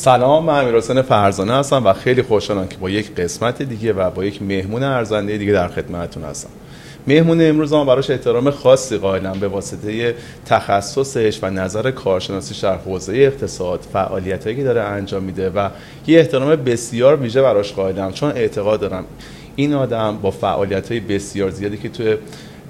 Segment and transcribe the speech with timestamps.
[0.00, 4.10] سلام من امیر حسین فرزانه هستم و خیلی خوشحالم که با یک قسمت دیگه و
[4.10, 6.48] با یک مهمون ارزنده دیگه در خدمتتون هستم.
[7.06, 10.14] مهمون امروز هم براش احترام خاصی قائلم به واسطه
[10.46, 15.68] تخصصش و نظر کارشناسیش در حوزه اقتصاد فعالیتایی که داره انجام میده و
[16.06, 19.04] یه احترام بسیار ویژه براش قائلم چون اعتقاد دارم
[19.56, 22.16] این آدم با فعالیت های بسیار زیادی که توی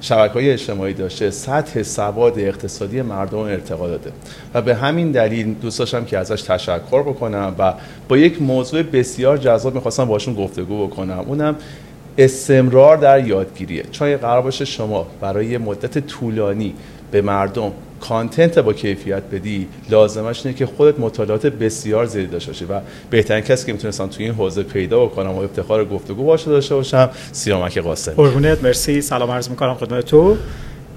[0.00, 4.12] شبکه های اجتماعی داشته سطح سواد اقتصادی مردم ارتقا داده.
[4.54, 7.74] و به همین دلیل دوست داشتم که ازش تشکر بکنم و
[8.08, 11.24] با یک موضوع بسیار جذاب می‌خواستم باشون گفتگو بکنم.
[11.28, 11.56] اونم
[12.18, 13.84] استمرار در یادگیریه.
[13.92, 16.74] چون قرار باشه شما برای مدت طولانی
[17.10, 22.64] به مردم کانتنت با کیفیت بدی لازمش اینه که خودت مطالعات بسیار زیادی داشته باشی
[22.64, 26.74] و بهترین کسی که می‌تونستم توی این حوزه پیدا بکنم و افتخار گفتگو باشه داشته
[26.74, 29.00] باشم سیامک قاسم قربونت مرسی.
[29.00, 30.36] سلام عرض می‌کنم خدمت تو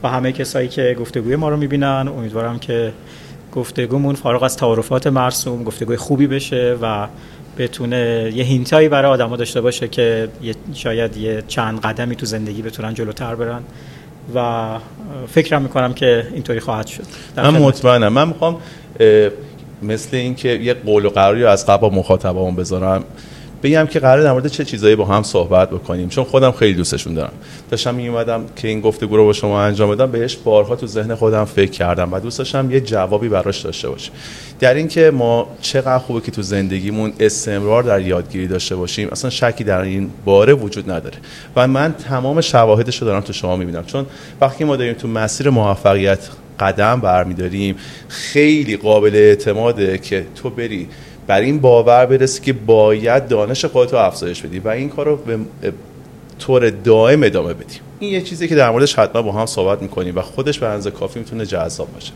[0.04, 2.12] و همه کسایی که گفتگوی ما رو می‌بینن.
[2.18, 2.94] امیدوارم که
[3.52, 7.08] گفتگومون فارغ از تعارفات مرسوم گفتگوی خوبی بشه و
[7.58, 10.30] بتونه یه هینتایی برای آدما داشته باشه که
[10.74, 13.62] شاید یه چند قدمی تو زندگی بتونن جلوتر برن.
[14.36, 14.66] و
[15.28, 17.04] فکرم می‌کنم که اینطوری خواهد شد.
[17.38, 18.14] من مطمئنم.
[18.14, 18.58] من می‌خوام
[19.82, 23.04] مثل اینکه یه قول و قراری از قبل مخاطبمون بذارم.
[23.64, 26.10] بگم که قرار در مورد چه چیزایی با هم صحبت بکنیم.
[26.10, 27.34] چون خودم خیلی دوستشون دارم.
[27.72, 31.46] داشتم میومدم که این گفتگو رو با شما انجام بدم بهش بارها تو ذهن خودم
[31.46, 34.14] فکر کردم و دوست داشتم یه جوابی براش داشته باشیم.
[34.60, 39.64] در اینکه ما چقدر خوبه که تو زندگیمون استمرار در یادگیری داشته باشیم اصلا شکی
[39.64, 41.18] در این باره وجود نداره.
[41.56, 43.86] و من تمام شواهدش رو دارم تو شما می‌بینم.
[43.86, 44.06] چون
[44.42, 46.20] وقتی ما داریم تو مسیر موفقیت
[46.60, 47.76] قدم برمیداریم
[48.08, 50.88] خیلی قابل اعتماده که تو بری
[51.28, 55.16] بر این باور برسی که باید دانش خودت رو افزایش بدی و این کار رو
[55.16, 55.74] به
[56.40, 57.76] طور دائم ادامه بدی.
[58.00, 60.92] این یه چیزی که در موردش حتما با هم صحبت می‌کنیم و خودش به اندازه
[60.92, 62.12] کافی می‌تونه جذاب باشه.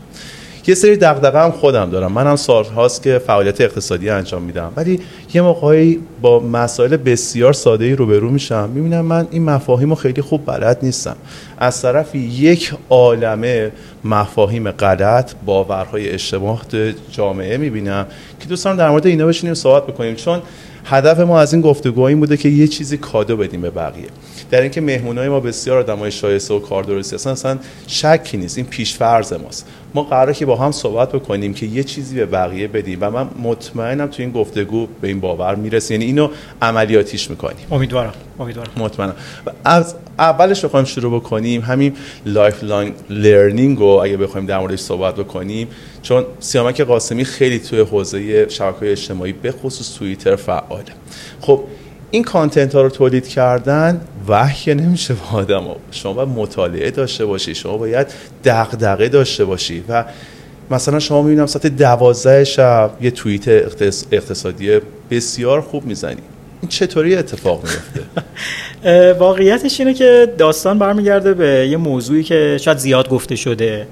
[0.68, 2.12] یه سری دغدغه هم خودم دارم.
[2.12, 4.72] منم سالهاست که فعالیت اقتصادی انجام میدم.
[4.76, 5.00] ولی
[5.34, 8.70] یه موقعی با مسائل بسیار ساده ای روبرو میشم.
[8.74, 11.16] می‌بینم من این مفاهیم رو خیلی خوب بلد نیستم.
[11.58, 13.72] از طرفی یک عالمه
[14.04, 16.62] مفاهیم غلط باورهای اشتباه
[17.10, 18.06] جامعه می‌بینم
[18.40, 20.14] که دوستان در مورد اینا بشینیم صحبت بکنیم.
[20.14, 20.42] چون
[20.90, 24.06] هدف ما از این گفتگو این بوده که یه چیزی کادو بدیم به بقیه.
[24.50, 28.58] در اینکه مهمونای ما بسیار آدمای شایسته و کاردرستی هستن اصلا شکی نیست.
[28.58, 29.66] این پیشفرض ماست.
[29.94, 33.28] ما قراره که با هم صحبت بکنیم که یه چیزی به بقیه بدیم و من
[33.42, 35.94] مطمئنم تو این گفتگو به این باور می‌رسیم.
[35.94, 36.28] یعنی اینو
[36.62, 37.66] عملیاتیش می‌کنیم.
[37.70, 38.12] امیدوارم.
[38.40, 38.70] امیدوارم.
[38.76, 39.14] مطمئنم.
[39.64, 41.92] از اولش بخوایم شروع بکنیم همین
[42.26, 45.68] lifelong learning رو اگه بخوایم در موردش صحبت بکنیم.
[46.08, 50.84] چون سیامک قاسمی خیلی توی حوزه شبکه‌های اجتماعی به خصوص توییتر فعاله.
[51.40, 51.64] خب
[52.10, 55.76] این کانتنت ها رو تولید کردن وحی نمیشه به آدم ها.
[55.90, 58.06] شما باید مطالعه داشته باشی شما باید
[58.44, 60.04] دغدغه داشته باشی و
[60.70, 63.48] مثلا شما می‌بینم ساعت دوازده شب یه توییت
[64.12, 64.80] اقتصادی
[65.10, 66.22] بسیار خوب می‌زنی.
[66.62, 68.02] این چطوری اتفاق میفته
[69.24, 73.86] واقعیتش اینه که داستان برمیگرده به یه موضوعی که شاید زیاد گفته شده.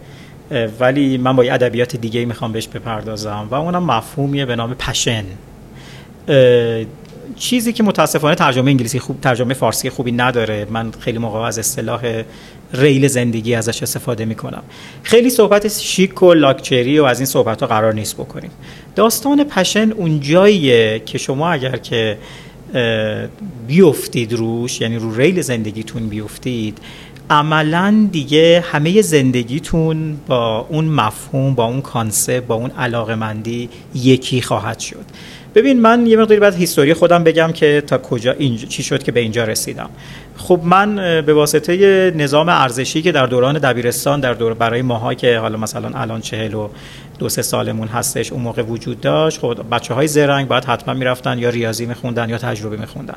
[0.80, 5.24] ولی من با یه ادبیات دیگه می‌خوام بهش بپردازم و اونم مفهومیه به نام پشن.
[7.36, 10.66] چیزی که متاسفانه ترجمه انگلیسی خوب ترجمه فارسی خوبی نداره.
[10.70, 12.22] من خیلی موقع از اصطلاح
[12.72, 14.62] ریل زندگی ازش استفاده می‌کنم.
[15.02, 18.50] خیلی صحبت شیک و لاکچری و از این صحبت ها قرار نیست بکنیم.
[18.96, 22.18] داستان پشن اون جاییه که شما اگر که
[23.66, 26.78] بیفتید روش یعنی رو ریل زندگیتون بیفتید
[27.30, 34.42] عملا دیگه همه زندگیتون با اون مفهوم با اون کانسپت با اون علاقه مندی یکی
[34.42, 35.04] خواهد شد.
[35.54, 39.12] ببین من یه مقداری بعد هیستوری خودم بگم که تا کجا اینجا چی شد که
[39.12, 39.90] به اینجا رسیدم.
[40.36, 45.38] خب من به واسطه نظام ارزشی که در دوران دبیرستان در دور برای ماها که
[45.38, 46.68] حالا مثلا الان چهل و
[47.18, 49.40] دو سه سالمون هستش اون موقع وجود داشت.
[49.40, 53.16] خب بچه های زرنگ باید حتما می‌رفتن یا ریاضی میخوندن یا تجربه میخوندن.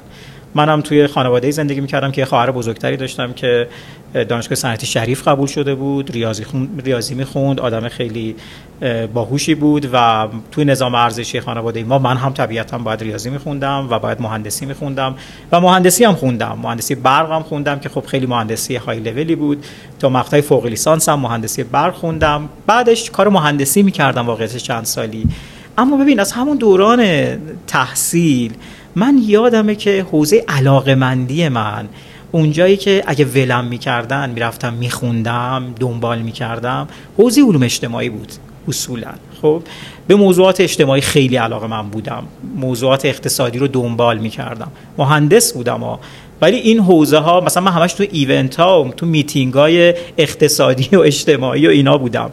[0.56, 3.68] منم توی خانواده زندگی می‌کردم که خواهر بزرگتری داشتم که
[4.14, 8.36] دانشگاه صنعتی شریف قبول شده بود ریاضی خون، ریاضی می‌خوند آدم خیلی
[9.14, 14.00] باهوشی بود و توی نظام ارزشی خانواده ما من هم طبیعتا باید ریاضی میخوندم و
[14.00, 15.16] باید مهندسی میخوندم
[15.52, 16.60] و مهندسی هم خوندم.
[16.64, 19.66] مهندسی برق هم خوندم که خب خیلی مهندسی های لولی بود.
[20.00, 22.50] تا مقطع فوق لیسانس هم مهندسی برق خوندم.
[22.68, 25.28] بعدش کار مهندسی می‌کردم واقعیتش چند سالی.
[25.78, 27.02] اما ببین از همون دوران
[27.68, 28.54] تحصیل
[28.96, 31.88] من یادمه که حوزه علاقه مندی من
[32.32, 36.88] اونجایی که اگه ولم می‌کردن می‌رفتم میخوندم دنبال می‌کردم
[37.18, 38.32] حوزه علوم اجتماعی بود.
[38.70, 39.14] اصولا.
[39.42, 39.62] خب
[40.08, 42.24] به موضوعات اجتماعی خیلی علاقه من بودم.
[42.56, 44.72] موضوعات اقتصادی رو دنبال می‌کردم.
[44.98, 46.00] مهندس بودم ها
[46.42, 51.00] ولی این حوزه ها مثلا من همش تو ایونت ها تو میتینگ های اقتصادی و
[51.00, 52.32] اجتماعی و اینا بودم.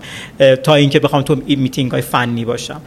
[0.62, 2.80] تا اینکه بخوام تو میتینگ های فنی باشم.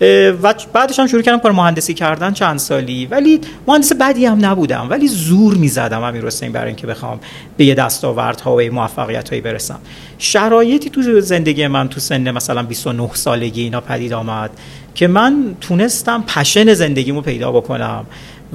[0.00, 3.06] و بعدش هم شروع کردم کار مهندسی کردن چند سالی.
[3.06, 4.86] ولی مهندس بدی هم نبودم.
[4.90, 7.20] ولی زور می‌زدم امیر حسین برای اینکه بخوام
[7.56, 9.78] به یه دستاوردها و موفقیت هایی برسم.
[10.18, 14.50] شرایطی تو زندگی من تو سن مثلا 29 سالگی اینا پدید آمد
[14.94, 18.06] که من تونستم پشن زندگیمو پیدا بکنم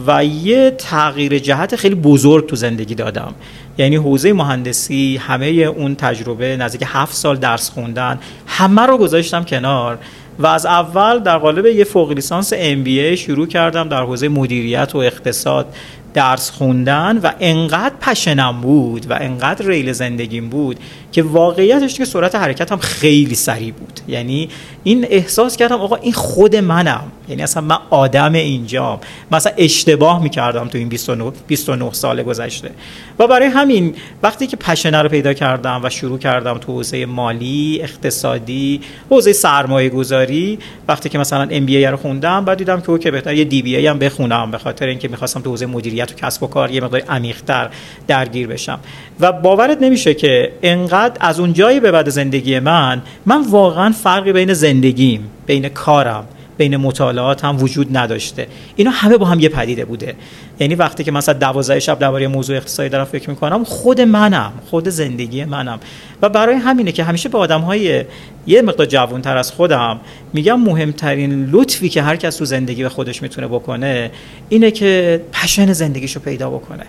[0.07, 3.33] و یه تغییر جهت خیلی بزرگ تو زندگی دادم.
[3.77, 9.99] یعنی حوزه مهندسی همه اون تجربه نزدیک هفت سال درس خوندن همه رو گذاشتم کنار.
[10.39, 14.97] و از اول در قالب یه فوق لیسانس ای شروع کردم در حوزه مدیریت و
[14.97, 15.73] اقتصاد
[16.13, 20.79] درس خوندن و انقدر پشنم بود و انقدر ریل زندگیم بود
[21.11, 23.99] که واقعیتش که سرعت حرکتم خیلی سریع بود.
[24.07, 24.49] یعنی
[24.83, 27.11] این احساس کردم آقا این خود منم.
[27.29, 28.99] یعنی اصلا من آدم اینجام.
[29.31, 32.71] مثلا اشتباه می‌کردم تو این 29, 29 سال گذشته.
[33.19, 37.79] و برای همین وقتی که پشنه رو پیدا کردم و شروع کردم تو حوزه مالی
[37.83, 43.11] اقتصادی حوزه سرمایه گذاری وقتی که مثلا ام بی رو خوندم بعد دیدم که اوکی
[43.11, 46.15] بهتر یه دی بی ای هم بخونم به خاطر اینکه می‌خواستم تو حوزه مدیریت و
[46.15, 47.69] کسب و کار یه مقدار عمیق‌تر
[48.07, 48.79] درگیر بشم.
[49.19, 54.33] و باورت نمیشه که انقدر از اون جایی به بعد زندگی من من واقعا فرقی
[54.33, 56.27] بین زندگیم بین کارم
[56.59, 58.47] بین مطالعات هم وجود نداشته.
[58.75, 60.15] اینا همه با هم یه پدیده بوده.
[60.59, 64.89] یعنی وقتی که مثلا دوازده شب درباره موضوع اقتصادی دارم فکر می‌کنم خود منم خود
[64.89, 65.79] زندگی منم.
[66.21, 68.05] و برای همینه که همیشه به آدم های
[68.47, 69.99] یه مقدار جوانتر از خودم
[70.33, 74.11] میگم مهمترین لطفی که هر کس تو زندگی به خودش می‌تونه بکنه
[74.49, 76.83] اینه که پشن زندگیشو پیدا بکنه.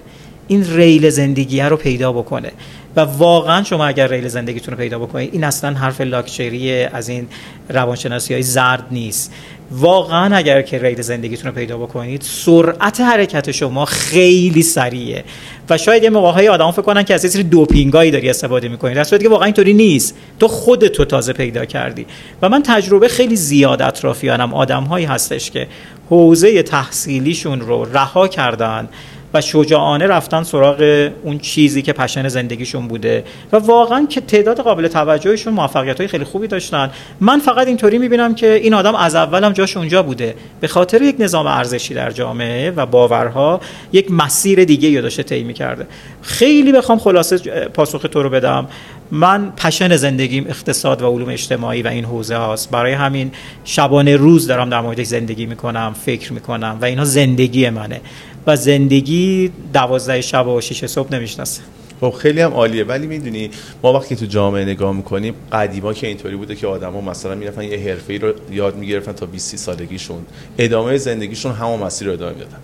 [0.48, 2.52] این ریل زندگی رو پیدا بکنه.
[2.96, 7.26] و واقعا شما اگر ریل زندگیتون رو پیدا بکنید این اصلا حرف لاکچری از این
[7.68, 9.32] روانشناسی های زرد نیست.
[9.70, 15.24] واقعا اگر که ریل زندگیتون رو پیدا بکنید سرعت حرکت شما خیلی سریعه.
[15.70, 19.04] و شاید یه موقع آدم فکر کنن که از سری دوپینگایی داری استفاده می‌کنید در
[19.04, 20.16] صورتی که واقعا اینطوری نیست.
[20.38, 22.06] تو خودت تو تازه پیدا کردی.
[22.42, 25.66] و من تجربه خیلی زیاد اطرافیانم آدم هایی هستش که
[26.10, 28.88] حوزه تحصیلیشون رو رها کردن
[29.34, 33.24] و شجاعانه رفتن سراغ اون چیزی که پشن زندگیشون بوده.
[33.52, 36.90] و واقعا که تعداد قابل توجهشون موفقیت های خیلی خوبی داشتن.
[37.20, 40.34] من فقط اینطوری می‌بینم که این آدم از اولم جاش اونجا بوده.
[40.60, 43.60] به خاطر یک نظام ارزشی در جامعه و باورها
[43.92, 45.86] یک مسیر دیگه یا داشته طی کرده
[46.22, 47.38] خیلی بخوام خلاصه
[47.74, 48.66] پاسخ تو رو بدم.
[49.12, 52.70] من پشن زندگیم اقتصاد و علوم اجتماعی و این حوزه هاست.
[52.70, 53.30] برای همین
[53.64, 58.00] شبانه روز دارم در موردش زندگی می‌کنم فکر می‌کنم و اینها زندگی منه.
[58.46, 61.62] و زندگی دوازده شب و شیش صبح نمی‌شناسه.
[62.00, 62.84] خب خیلی هم عالیه.
[62.84, 63.50] ولی می‌دونی
[63.82, 67.78] ما وقتی تو جامعه نگاه می‌کنیم قدیما که اینطوری بوده که آدما مثلا می‌رفتن یه
[67.78, 70.18] حرفه‌ای رو یاد می‌گرفتن تا 20 سالگیشون.
[70.58, 72.58] ادامه زندگیشون همون مسیر رو ادامه می‌دادن.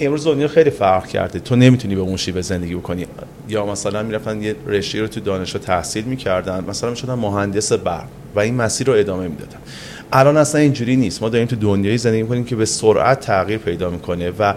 [0.00, 1.40] امروز دنیا خیلی فرق کرده.
[1.40, 3.06] تو نمی‌تونی به اون شیوه زندگی بکنی.
[3.48, 8.40] یا مثلا می‌رفتن یه رشته رو تو دانشگاه تحصیل می‌کردن مثلا می‌شدن مهندس برق و
[8.40, 9.58] این مسیر رو ادامه می‌دادن.
[10.12, 11.22] الان اصلا اینجوری نیست.
[11.22, 14.54] ما داریم تو دنیایی زندگی می‌کنیم که به سرعت تغییر پیدا می‌کنه و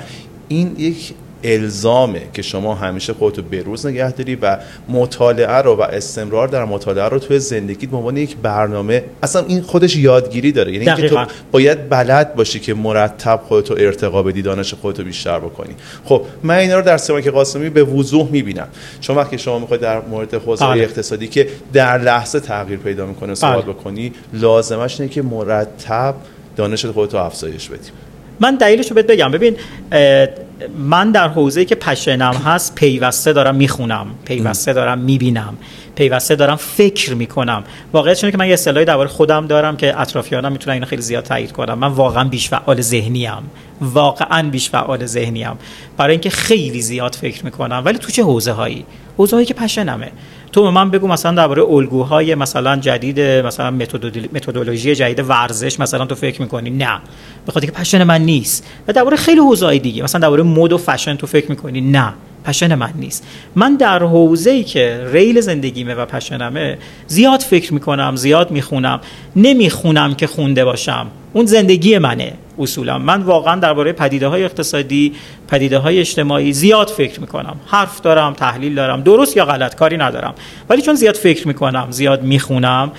[0.54, 1.14] این یک
[1.44, 4.58] الزامه که شما همیشه خودتو بروز نگه داری و
[4.90, 9.62] مطالعه رو و استمرار در مطالعه رو توی زندگیت به عنوان یک برنامه اصلا این
[9.62, 10.74] خودش یادگیری داره.
[10.74, 15.76] یعنی اینکه تو باید بلد باشی که مرتب خودتو ارتقا بدی دانش خودتو بیشتر بکنی.
[16.06, 18.68] خب من اینا رو در سمک قاسمی به وضوح می‌بینم.
[19.02, 20.84] چون وقتی شما می‌خواید در مورد حوزه بله.
[20.84, 23.74] اقتصادی که در لحظه تغییر پیدا می‌کنه صحبت بله.
[23.74, 26.16] بکنی لازمش اینه که مرتب
[26.56, 27.90] دانش خودتو افزایش بدی.
[28.40, 29.32] من دلیلش رو بهت بگم.
[29.32, 29.56] ببین
[30.78, 35.58] من در حوزه که پشنم هست پیوسته دارم می‌خونم پیوسته دارم می‌بینم
[35.96, 37.64] پیوسته دارم فکر می‌کنم.
[37.94, 41.52] واقعیت که من یه اصطلاحی درباره خودم دارم که اطرافیانم می‌تونن اینو خیلی زیاد تایید
[41.52, 43.44] کنم من واقعا بیش فعال ذهنی ام
[43.82, 45.58] واقعا بیش فعال ذهنی ام
[45.98, 47.82] برای اینکه خیلی زیاد فکر می‌کنم.
[47.86, 48.86] ولی تو چه حوزه هایی
[49.18, 50.12] حوزه هایی که پشنمه.
[50.54, 53.72] تو به من بگو مثلا درباره الگوهای مثلا جدید مثلا
[54.34, 57.00] متدولوژی جدید ورزش مثلا تو فکر می‌کنی؟ نه.
[57.46, 58.68] به خاطر که پشن من نیست.
[58.88, 62.14] و درباره خیلی حوزه‌های دیگه مثلا درباره مد و فشن تو فکر می‌کنی؟ نه.
[62.46, 63.28] پشن من نیست.
[63.56, 69.00] من در حوزه ای که ریل زندگیمه و پشنمه زیاد فکر می‌کنم زیاد می‌خونم.
[69.36, 71.08] نمی‌خونم که خونده باشم.
[71.34, 72.34] اون زندگی منه.
[72.60, 72.98] اصولا.
[72.98, 75.14] من واقعا درباره پدیده های اقتصادی
[75.48, 77.56] پدیده های اجتماعی زیاد فکر می‌کنم.
[77.68, 79.02] حرف دارم تحلیل دارم.
[79.02, 80.34] درست یا غلط؟ کاری ندارم.
[80.70, 82.92] ولی چون زیاد فکر می‌کنم زیاد می‌خونم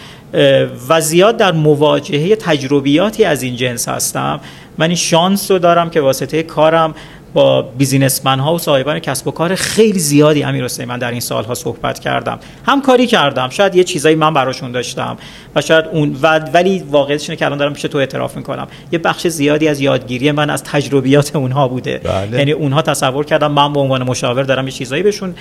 [0.88, 4.40] و زیاد در مواجهه تجربیاتی از این جنس هستم
[4.78, 6.94] من این شانس رو دارم که واسطه کارم
[7.34, 11.20] با بیزینسمن ها و صاحبان کسب و کار خیلی زیادی امیر حسین من در این
[11.20, 12.38] سالها صحبت کردم.
[12.66, 13.48] همکاری کردم.
[13.48, 15.16] شاید یه چیزایی من براشون داشتم
[15.54, 16.16] و شاید اون
[16.52, 18.66] ولی واقعیتش اینه که الان دارم پیش تو اعتراف می‌کنم.
[18.92, 22.00] یه بخش زیادی از یادگیری من از تجربیات اونها بوده.
[22.04, 22.38] بله.
[22.38, 25.34] یعنی اونها تصور کردم من به عنوان مشاور دارم یه چیزایی بهشون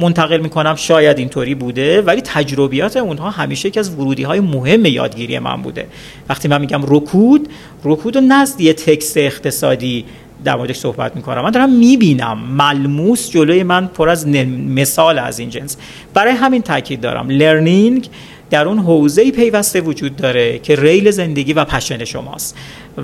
[0.00, 0.74] منتقل می‌کنم.
[0.76, 2.02] شاید اینطوری بوده.
[2.02, 5.86] ولی تجربیات اونها همیشه یکی از ورودی های مهم یادگیری من بوده.
[6.28, 7.48] وقتی من میگم رکود
[7.84, 10.04] رکود و نزد یه text اقتصادی
[10.44, 11.40] در موردش صحبت می‌کنم.
[11.40, 15.76] من دارم می‌بینم ملموس جلوی من پر از مثال از این جنس.
[16.14, 17.30] برای همین تاکید دارم.
[17.30, 18.08] learning
[18.50, 22.56] در اون حوزه پیوسته وجود داره که real زندگی و passion شماست.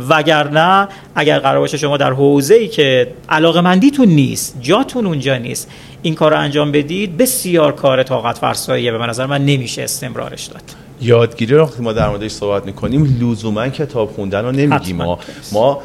[0.09, 5.71] وگرنه اگر قرار باشه شما در حوزه ای که علاقه مندیتون نیست جاتون اونجا نیست
[6.03, 9.45] این کار رو انجام بدید بسیار کار طاقت فرساییه به نظر من.
[9.45, 10.63] نمیشه استمرارش داد.
[11.03, 15.19] یادگیری رو وقتی ما در موردش صحبت می‌کنیم لزوما کتاب خوندن رو نمیگیم ما.
[15.53, 15.83] ما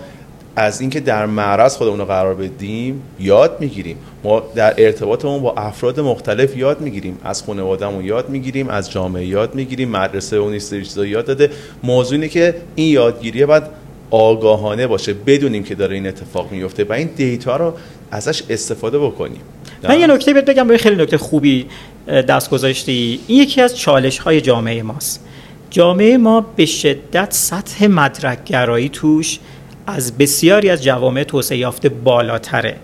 [0.56, 3.98] از اینکه در معرض خودمون رو قرار بدیم یاد می‌گیریم.
[4.24, 7.18] ما در ارتباطمون با افراد مختلف یاد می‌گیریم.
[7.24, 9.90] از خانوادهمون یاد می‌گیریم از جامعه یاد می‌گیریم.
[9.90, 11.50] مدرسه اون چیزا یاد داده.
[11.84, 13.64] موضوع اینه که این یادگیری باید
[14.12, 17.74] آگاهانه باشه بدونیم که داره این اتفاق میفته و این دیتا رو
[18.12, 19.42] ازش استفاده بکنیم.
[19.84, 21.66] من یه نکته بهت بگم خیلی نکته خوبی
[22.08, 25.26] دست گذاشتی این یکی از چالش های جامعه ماست.
[25.70, 29.40] جامعه ما به شدت سطح مدرک گرایی توش
[29.88, 32.76] از بسیاری از جوامع توسعه یافته بالاتره.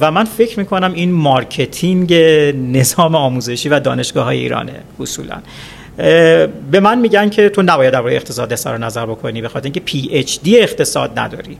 [0.00, 2.14] و من فکر می‌کنم این marketing
[2.72, 5.36] نظام آموزشی و دانشگاه های ایرانه اصولا.
[6.70, 11.18] به من میگن که تو نباید درباره اقتصاد اظهار نظر بکنی بخاطر اینکه PhD اقتصاد
[11.18, 11.56] نداری.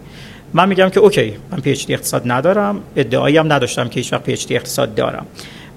[0.52, 4.56] من میگم که اوکی من PhD اقتصاد ندارم ادعایی هم نداشتم که هیچ وقت PhD
[4.56, 5.26] اقتصاد دارم.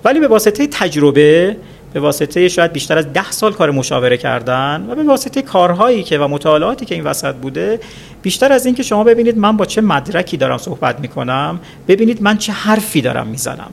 [0.05, 1.57] ولی به واسطه تجربه
[1.93, 6.17] به واسطه شاید بیشتر از ده سال کار مشاوره کردن و به واسطه کارهایی که
[6.17, 7.79] و مطالعاتی که این وسط بوده
[8.21, 12.51] بیشتر از اینکه شما ببینید من با چه مدرکی دارم صحبت می‌کنم ببینید من چه
[12.53, 13.71] حرفی دارم می‌زنم.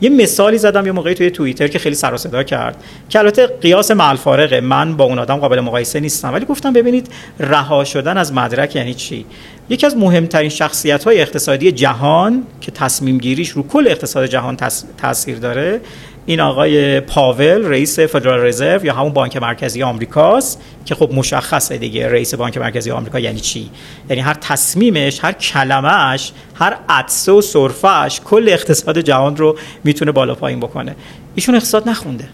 [0.00, 3.46] یه مثالی زدم یه موقعی توی توییتر که خیلی سر و صدا کرد که البته
[3.46, 7.08] قیاس مع‌الفارقه من با اون آدم قابل مقایسه نیستم ولی گفتم ببینید
[7.40, 9.26] رها شدن از مدرک یعنی چی؟
[9.68, 14.56] یکی از مهمترین شخصیت های اقتصادی جهان که تصمیم گیریش رو کل اقتصاد جهان
[14.96, 15.80] تاثیر داره
[16.28, 22.08] این آقای پاول رئیس فدرال رزرو یا همون بانک مرکزی آمریکاست که خب مشخصه دیگه
[22.08, 23.70] رئیس بانک مرکزی آمریکا یعنی چی؟
[24.10, 30.34] یعنی هر تصمیمش هر کلمهش هر عدسه و صرفش کل اقتصاد جهان رو می‌تونه بالا
[30.34, 30.96] پایین بکنه.
[31.34, 32.28] ایشون اقتصاد نخونده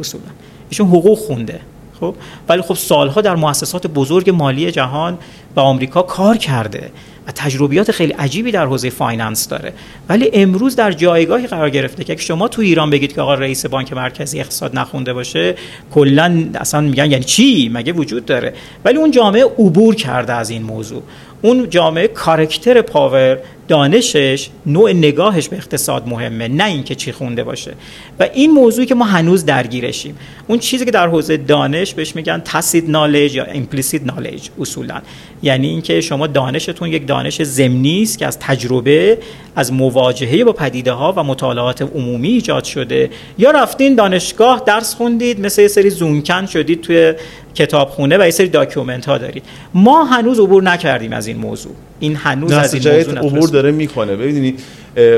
[0.00, 0.24] اصولا.
[0.68, 1.60] ایشون حقوق خونده.
[2.00, 2.14] خب؟
[2.48, 5.18] ولی خب سالها در مؤسسات بزرگ مالی جهان
[5.56, 6.90] و آمریکا کار کرده
[7.26, 9.72] و تجربیات خیلی عجیبی در حوزه finance داره.
[10.08, 13.92] ولی امروز در جایگاهی قرار گرفته که شما تو ایران بگید که آقا رئیس بانک
[13.92, 15.54] مرکزی اقتصاد نخونده باشه
[15.94, 20.62] کلا اصلا میگن یعنی چی؟ مگه وجود داره؟ ولی اون جامعه عبور کرده از این
[20.62, 21.02] موضوع.
[21.42, 27.74] اون جامعه character power دانشش نوع نگاهش به اقتصاد مهمه نه اینکه چی خونده باشه.
[28.20, 30.16] و این موضوعی که ما هنوز درگیرشیم.
[30.46, 35.02] اون چیزی که در حوزه دانش بهش میگن tacit knowledge یا implicit knowledge اصولا.
[35.42, 39.18] یعنی اینکه شما دانشتون یک دانش ضمنی است که از تجربه
[39.56, 43.10] از مواجهه با پدیده ها و مطالعات عمومی ایجاد شده.
[43.38, 47.14] یا رفتین دانشگاه درس خوندید مثل یه سری زونکن شدید توی
[47.54, 49.44] کتابخونه و یه سری document ها دارید
[49.74, 51.72] ما هنوز عبور نکردیم از این موضوع.
[51.98, 54.16] این هنوز از این موضوع عبور داره می‌کنه.
[54.16, 54.60] ببینید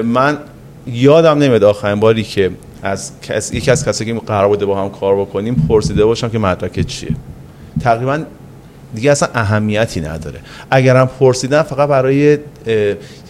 [0.05, 0.38] من
[0.87, 2.50] یادم نمیاد آخرین باری که
[2.83, 3.55] از کس...
[3.55, 7.11] یکی از کسایی که قرار بوده با هم کار بکنیم پرسیده باشم که مدرک چیه.
[7.81, 8.21] تقریبا
[8.95, 10.38] دیگه اصلا اهمیتی نداره.
[10.71, 12.38] اگرم پرسیدن فقط برای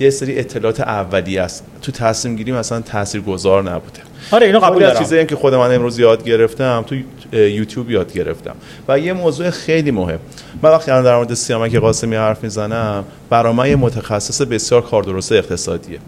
[0.01, 1.65] یه سری اطلاعات اولیه است.
[1.83, 4.01] تو تصمیم گیری مثلا تاثیرگذار نبوده.
[4.31, 4.99] آره اینو قبول دارم.
[4.99, 6.97] چیزایی که خود من امروز یاد گرفتم تو
[7.37, 8.55] یوتیوب یاد گرفتم.
[8.89, 10.19] و یه موضوع خیلی مهم.
[10.63, 15.03] من وقتی الان در مورد سیامک قاسمی حرف می‌زنم برای من یه متخصص بسیار کار
[15.03, 15.99] درسته اقتصادیه.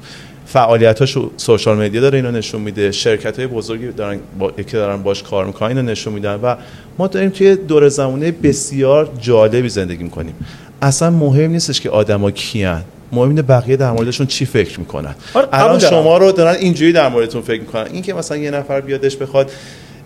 [0.47, 2.93] فعالیتاش سوشال مدیا داره اینو نشون میده.
[2.93, 6.35] شرکت های بزرگی دارن با که دارن باش کار می‌کنن اینو نشون میدن.
[6.35, 6.57] و
[6.99, 10.35] ما داریم توی دور زمانه بسیار جالبی زندگی می‌کنیم.
[10.83, 12.85] اصلا مهم نیستش که آدما کیان.
[13.13, 17.09] مهم اینه بقیه در موردشون چی فکر می‌کنن؟ آره، الان شما رو دارن اینجوری در
[17.09, 17.87] موردتون فکر می‌کنن.
[17.93, 19.51] این که مثلا یه نفر بیادش بخواد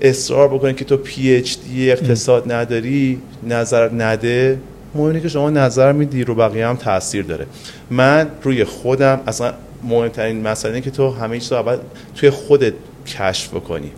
[0.00, 3.18] اصرار بکنه که تو پی اچ دی اقتصاد نداری
[3.48, 4.58] نظر نده
[4.94, 7.46] مهمه که شما نظر میدی رو بقیه هم تاثیر داره.
[7.90, 11.76] من روی خودم اصلا مهمترین مسئله که تو همه چیز اول
[12.16, 12.72] توی خودت
[13.06, 13.90] کشف بکنی.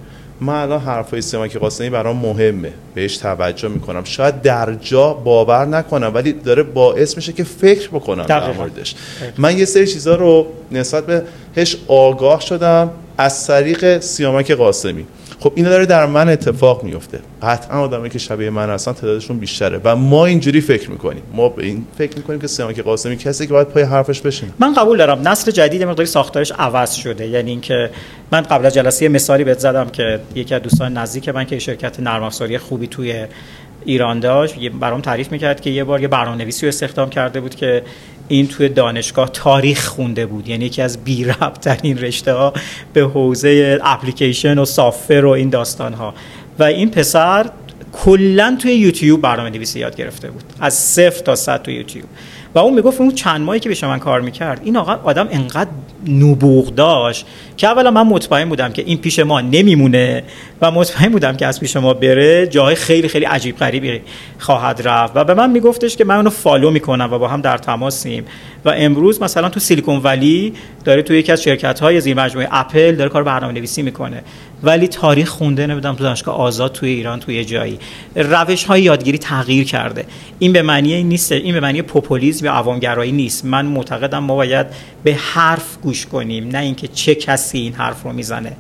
[0.45, 2.73] من الان حرفای سیامک قاسمی برام مهمه.
[2.95, 4.05] بهش توجه می‌کنم.
[4.05, 8.95] شاید در جا باور نکنم ولی داره باعث میشه که فکر بکنم در موردش.
[9.39, 11.23] من یه سری چیزا رو نسبت به
[11.57, 15.07] هش آگاه شدم از طریق سیامک قاسمی.
[15.45, 17.21] خب اینا داره در من اتفاق میفته.
[17.43, 19.81] قطعا آدمایی که شبیه من هستن تعدادشون بیشتره.
[19.85, 21.23] و ما اینجوری فکر می‌کنیم.
[21.33, 24.75] ما به این فکر می‌کنیم که سیامک قاسمی کسی که باید پای حرفش بشین من
[24.75, 25.29] قبول دارم.
[25.29, 27.27] نسل جدید مقداری ساختارش عوض شده.
[27.27, 27.91] یعنی اینکه
[28.33, 32.01] من قبل از جلسه مثالی بهت زدم که یکی از دوستان نزدیک من که شرکت
[32.01, 33.27] نرم افزاری خوبی توی
[33.85, 37.83] ایران داشت برام تعریف می‌کرد که یه بار یه برنامه‌نویسی رو استخدام کرده بود که
[38.29, 40.49] این توی دانشگاه تاریخ خونده بود.
[40.49, 41.27] یعنی یکی از بی
[41.61, 42.53] ترین رشته ها
[42.93, 46.15] به حوزه اپلیکیشن و سافر و این داستان ها
[46.59, 47.51] و این پسر
[47.93, 50.43] کلا توی یوتیوب برنامه نویسی یاد گرفته بود.
[50.61, 52.09] از صفر تا صد توی یوتیوب.
[52.55, 55.71] و اون می‌گفت اون چند ماهی که به من کار می‌کرد این آقا آدم انقدر
[56.09, 57.27] نبوغ داشت
[57.57, 60.23] که اولا من مطمئن بودم که این پیش ما نمیمونه.
[60.63, 64.01] و مطمئن بودم که از پیش ما بره جای خیلی خیلی عجیب غریبی
[64.39, 65.13] خواهد رفت.
[65.17, 68.25] و به من میگفتش که من اونو فالو می‌کنم و با هم در تماسیم.
[68.65, 70.53] و امروز مثلا تو سیلیکون ولی
[70.85, 74.23] داره تو یکی از شرکت های زیر مجموعه اپل داره کار برنامه نویسی می‌کنه.
[74.63, 77.79] ولی تاریخ خونده نمی‌دونم تو دانشگاه آزاد توی ایران توی جایی.
[78.15, 80.05] روش های یادگیری تغییر کرده.
[80.39, 83.45] این به معنی نیست این به معنی پوپولیسم یا عوامگرایی نیست.
[83.45, 84.67] من معتقدم ما باید
[85.05, 88.53] به حرف گوش کنیم نه اینکه چه کسی این حرف رو می‌زنه.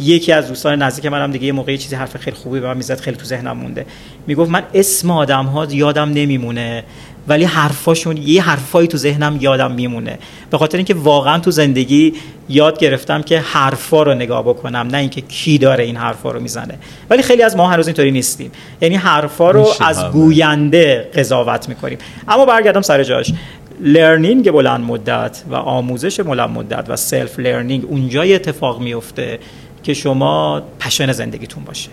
[0.00, 3.00] یکی از دوستان نزدیک منم دیگه یه موقعی چیزی حرف خیلی خوبی به من می‌زد
[3.00, 3.86] خیلی تو ذهنم مونده.
[4.26, 6.84] می‌گفت من اسم آدم ها یادم نمیمونه
[7.28, 10.18] ولی حرفاشون یه حرفایی تو ذهنم یادم میمونه.
[10.50, 12.14] به خاطر اینکه واقعا تو زندگی
[12.48, 16.74] یاد گرفتم که حرفا رو نگاه بکنم نه اینکه کی داره این حرفا رو می‌زنه.
[17.10, 18.52] ولی خیلی از ما هنوز اینطوری نیستیم.
[18.80, 21.98] یعنی حرفا رو از گوینده قضاوت می‌کنیم.
[22.28, 23.32] اما برگردم سر جاش.
[23.80, 29.38] learning بلند مدت و آموزش بلند مدت و self learning اونجایی اتفاق میفته
[29.82, 31.90] که شما پشن زندگیتون باشه.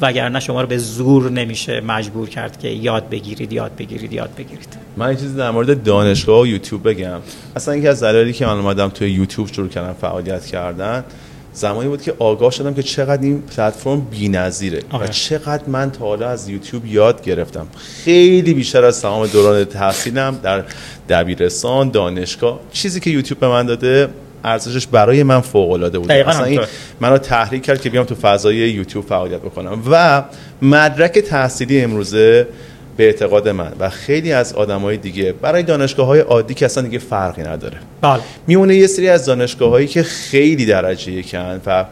[0.00, 4.76] وگرنه شما رو به زور نمیشه مجبور کرد که یاد بگیرید یاد بگیرید یاد بگیرید.
[4.96, 7.20] من چیزی در مورد دانشگاه و یوتیوب بگم.
[7.56, 11.04] اصلا اینکه از دلایلی که من اومدم توی یوتیوب شروع کردم فعالیت کردن
[11.52, 16.28] زمانی بود که آگاه شدم که چقدر این پلتفرم بی‌نظیره و چقدر من تا حالا
[16.28, 17.66] از یوتیوب یاد گرفتم.
[18.04, 20.64] خیلی بیشتر از تمام دوران تحصیلم در
[21.08, 24.08] دبیرستان دانشگاه چیزی که یوتیوب به من داده
[24.44, 26.60] ارزشش برای من فوق العاده بود اصلا این
[27.00, 29.82] منو تحریک کرد که بیام تو فضای یوتیوب فعالیت بکنم.
[29.90, 30.22] و
[30.62, 32.46] مدرک تحصیلی امروزه
[32.96, 36.98] به اعتقاد من و خیلی از آدمای دیگه برای دانشگاه های عادی که اصلا دیگه
[36.98, 37.76] فرقی نداره.
[38.00, 38.20] بله.
[38.46, 41.84] میمونه یه سری از دانشگاه هایی که خیلی درجه یکن و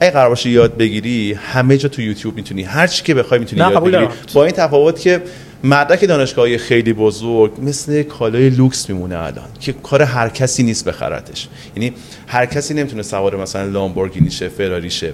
[0.00, 3.62] اگه قرار باشه یاد بگیری همه جا تو یوتیوب می‌تونی هر چی که بخوای می‌تونی
[3.62, 4.08] یاد بگیری.
[4.34, 5.22] با این تفاوت که
[5.64, 11.48] مدرک دانشگاهی خیلی بزرگ مثل کالای لوکس میمونه الان که کار هر کسی نیست بخرتش.
[11.76, 11.92] یعنی
[12.26, 15.12] هر کسی نمی‌تونه سوار مثلا لامبورگینی شه فراری شه.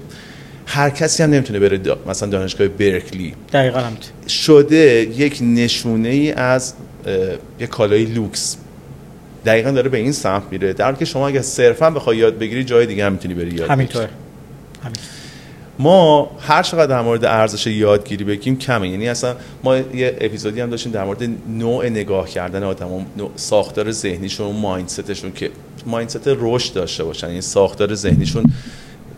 [0.66, 3.34] هر کسی هم نمی‌تونه بره مثلا دانشگاه برکلی.
[3.52, 3.82] دقیقا
[4.28, 4.76] شده
[5.16, 6.74] یک نشونه ای از
[7.60, 8.56] یک کالای لوکس.
[9.46, 10.72] دقیقا داره به این سمت میره.
[10.72, 14.08] در که شما اگه صرفا بخوای یاد بگیری جای دیگه هم می‌تونی بری یاد همینطور.
[15.80, 18.88] ما هر چقدر در مورد ارزش یادگیری بگیم کمه.
[18.88, 24.56] یعنی اصلا ما یه اپیزودی هم داشتیم در مورد نوع نگاه کردن آدم ساختار ذهنیشون
[24.56, 25.50] مایندستشون که
[25.86, 27.26] مایندست رشد داشته باشن.
[27.26, 28.44] یعنی ساختار ذهنیشون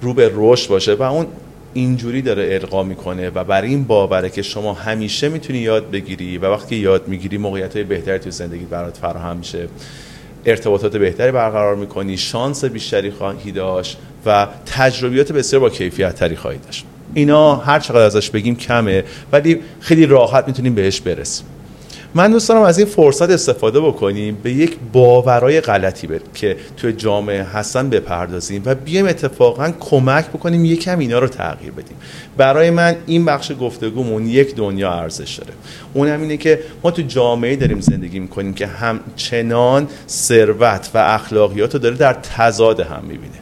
[0.01, 1.27] رو به رشد باشه و اون
[1.75, 6.46] اینجوری داره القا می‌کنه و برای این باوره که شما همیشه می‌تونی یاد بگیری و
[6.46, 9.68] وقتی یاد می‌گیری موقعیت های بهتری تو زندگی برات فراهم میشه.
[10.46, 16.59] ارتباطات بهتری برقرار می‌کنی شانس بیشتری خواهی داشت و تجربیات بسیار با کیفیت تری خواهی
[16.59, 16.85] داشت.
[17.14, 21.46] اینا هر چقدر ازش بگیم کمه ولی خیلی راحت می‌تونیم بهش برسیم.
[22.14, 26.92] من دوست دارم از این فرصت استفاده بکنیم به یک باورای غلطی بر که توی
[26.92, 31.96] جامعه هستن بپردازیم و بیایم اتفاقا کمک بکنیم یکم اینا رو تغییر بدیم.
[32.37, 35.53] برای من این بخش گفتگومون یک دنیا ارزش داره.
[35.94, 41.79] اون اینه که ما تو جامعه داریم زندگی می‌کنیم که همچنان ثروت و اخلاقیات رو
[41.79, 43.38] داره در تضاد هم می‌بینه.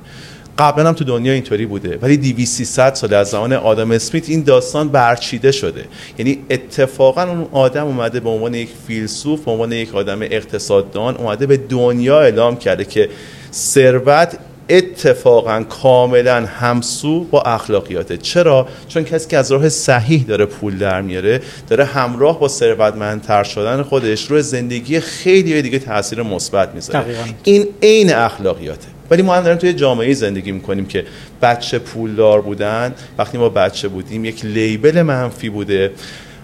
[0.61, 4.89] قبلا هم تو دنیا اینطوری بوده ولی 200 سال از زمان آدم اسمیت این داستان
[4.89, 5.85] برچیده شده.
[6.19, 11.47] یعنی اتفاقا اون آدم اومده به عنوان یک فیلسوف به عنوان یک آدم اقتصاددان اومده
[11.47, 13.09] به دنیا اعلام کرده که
[13.53, 18.17] ثروت اتفاقا کاملا همسو با اخلاقیاته.
[18.17, 23.43] چرا؟ چون کسی که از راه صحیح داره پول در میاره داره همراه با ثروتمندتر
[23.43, 27.05] شدن خودش روی زندگی خیلی دیگه تاثیر مثبت می‌ذاره.
[27.45, 28.87] این عین اخلاقیاته.
[29.11, 31.05] ولی ما هم داریم توی جامعه زندگی می‌کنیم که
[31.43, 35.91] بچه پولدار بودن وقتی ما بچه بودیم یک لیبل منفی بوده.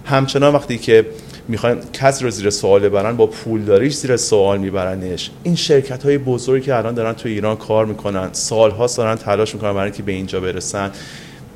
[0.05, 1.07] همچنان وقتی که
[1.48, 5.31] می‌خواین کسی رو زیر سوال ببرن با پولداریش زیر سوال میبرنش.
[5.42, 9.72] این شرکت های بزرگی که الان دارن توی ایران کار می‌کنن سالها دارن تلاش می‌کنن
[9.72, 10.90] برای اینکه به اینجا برسن.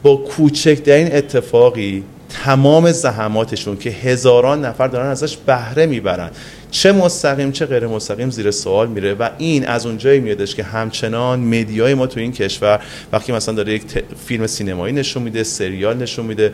[0.02, 2.04] با کوچکترین اتفاقی
[2.44, 6.30] تمام زحماتشون که هزاران نفر دارن ازش بهره می‌برن.
[6.70, 11.40] چه مستقیم چه غیر مستقیم زیر سوال میره و این از اونجایی میادش که همچنان
[11.40, 12.80] مدیای ما تو این کشور
[13.12, 13.82] وقتی مثلا داره یک
[14.26, 16.52] فیلم سینمایی نشون میده سریال نشون میده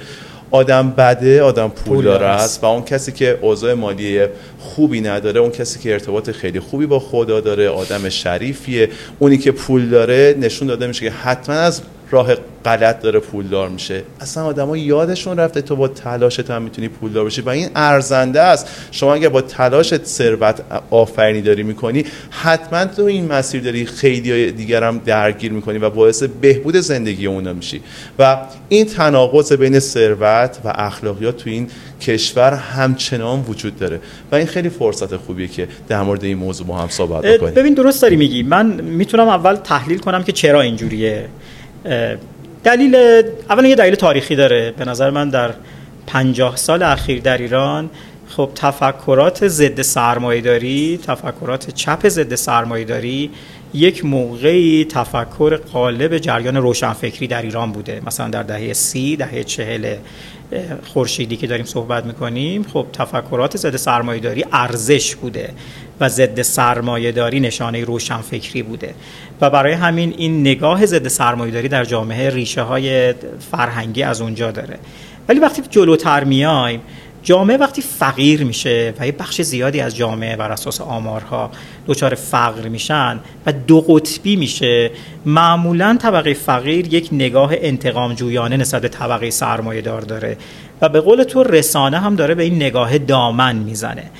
[0.50, 4.26] آدم بده آدم پول داره است و اون کسی که اوضاع مالی
[4.58, 9.52] خوبی نداره اون کسی که ارتباط خیلی خوبی با خدا داره آدم شریفیه اونی که
[9.52, 14.02] پول داره نشون داده میشه که حتما از راه غلط داره پولدار میشه.
[14.20, 17.40] اصلا آدما یادشون رفته تو با تلاشت هم می‌تونی پولدار بشی.
[17.40, 18.68] و این ارزنده است.
[18.90, 24.84] شما اگر با تلاشت ثروت آفرینی داری می‌کنی حتما تو این مسیر داری خیلی دیگر
[24.84, 27.80] هم درگیر می‌کنی و باعث بهبود زندگی اونا میشی.
[28.18, 28.38] و
[28.68, 31.68] این تناقض بین ثروت و اخلاقیات تو این
[32.00, 34.00] کشور همچنان وجود داره.
[34.32, 37.54] و این خیلی فرصت خوبیه که در مورد این موضوع با هم صحبت بکنیم.
[37.54, 38.42] ببین درست داری میگی.
[38.42, 41.28] من می‌تونم اول تحلیل کنم که چرا اینجوریه.
[42.64, 42.96] دلیل
[43.50, 44.74] اولا یه دلیل تاریخی داره.
[44.78, 45.50] به نظر من در
[46.06, 47.90] پنجاه سال اخیر در ایران
[48.28, 53.30] خب تفکرات ضد سرمایهداری تفکرات چپ ضد سرمایهداری
[53.74, 58.02] یک موقعی تفکر قالب جریان روشنفکری در ایران بوده.
[58.06, 59.96] مثلا در دهه سی دهه چهل
[60.84, 65.50] خورشیدی که داریم صحبت می‌کنیم خب تفکرات ضد سرمایهداری ارزش بوده
[66.00, 68.94] و ضد سرمایهداری نشانه روشنفکری بوده.
[69.40, 73.14] و برای همین این نگاه ضد سرمایهداری در جامعه ریشه های
[73.50, 74.78] فرهنگی از اونجا داره.
[75.28, 76.80] ولی وقتی جلوتر میایم
[77.26, 81.50] جامعه وقتی فقیر میشه و یه بخش زیادی از جامعه بر اساس آمارها
[81.86, 84.90] دچار فقر میشن و دو قطبی میشه
[85.24, 90.36] معمولا طبقه فقیر یک نگاه انتقام جویانه نسبت به طبقه سرمایه دار داره
[90.80, 94.10] و به قول تو رسانه هم داره به این نگاه دامن می‌زنه.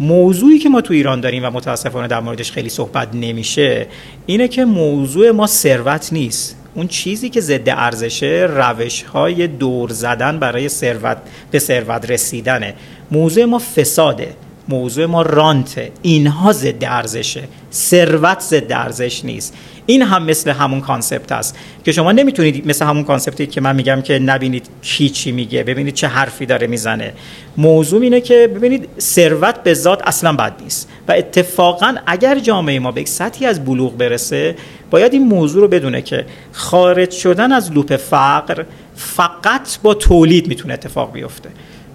[0.00, 3.86] موضوعی که ما تو ایران داریم و متاسفانه در موردش خیلی صحبت نمیشه
[4.26, 6.63] اینه که موضوع ما ثروت نیست.
[6.74, 11.16] اون چیزی که ضد ارزشه روش های دور زدن برای ثروت
[11.50, 12.74] به ثروت رسیدنه.
[13.10, 14.28] موضوع ما فساده.
[14.68, 17.42] موضوع ما رانته اینها ضد ارزشه.
[17.72, 19.54] ثروت ضد ارزش نیست.
[19.86, 23.76] این هم مثل همون concept است که شما نمی‌تونید مثل همون concept ی که من
[23.76, 27.12] میگم که نبینید کی چی میگه ببینید چه حرفی داره می‌زنه.
[27.56, 32.92] موضوع اینه که ببینید ثروت به ذات اصلا بد نیست و اتفاقا اگر جامعه ما
[32.92, 34.56] به سطحی از بلوغ برسه
[34.90, 38.64] باید این موضوع رو بدونه که خارج شدن از لوپ فقر
[38.96, 41.50] فقط با تولید می‌تونه اتفاق بیفته.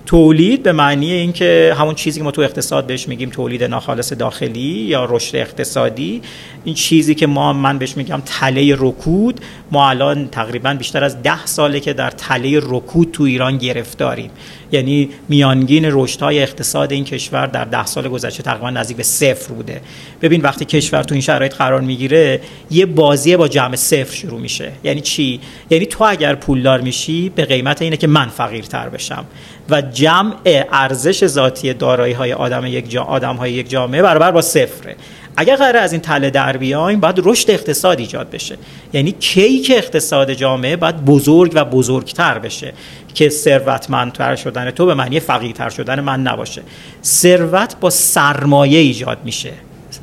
[0.09, 4.59] تولید به معنی اینکه همون چیزی که ما تو اقتصاد بهش میگیم تولید ناخالص داخلی
[4.59, 6.21] یا رشد اقتصادی
[6.63, 9.39] این چیزی که ما من بهش میگم تله رکود
[9.71, 14.31] ما الان تقریبا بیشتر از ده ساله که در تله رکود تو ایران گرفتاریم.
[14.71, 19.81] یعنی میانگین رشدهای اقتصاد این کشور در ده سال گذشته تقریبا نزدیک به صفر بوده.
[20.21, 22.41] ببین وقتی کشور تو این شرایط قرار می‌گیره
[22.71, 24.71] یه بازی با جمع صفر شروع میشه.
[24.83, 29.25] یعنی چی؟ یعنی تو اگر پولدار میشی به قیمت اینه که من فقیرتر بشم.
[29.69, 30.33] و جمع
[30.71, 34.95] ارزش ذاتی دارایی های آدم یک جا آدم های یک جامعه برابر با صفره.
[35.37, 38.57] اگر قرار از این تله در بیایم باید رشد اقتصاد ایجاد بشه.
[38.93, 42.73] یعنی کیک اقتصاد جامعه باید بزرگ و بزرگتر بشه
[43.13, 46.61] که ثروتمندتر شدن تو به معنی فقیرتر شدن من نباشه.
[47.03, 49.51] ثروت با سرمایه ایجاد میشه.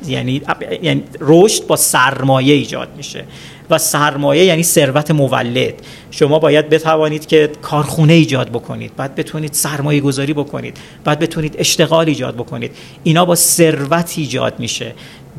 [0.07, 0.41] یعنی
[0.81, 3.23] یعنی رشد با سرمایه ایجاد میشه.
[3.69, 5.73] و سرمایه یعنی ثروت مولد.
[6.11, 12.07] شما باید بتوانید که کارخونه ایجاد بکنید بعد بتونید سرمایه گذاری بکنید بعد بتونید اشتغال
[12.07, 12.71] ایجاد بکنید.
[13.03, 14.93] اینا با ثروت ایجاد میشه.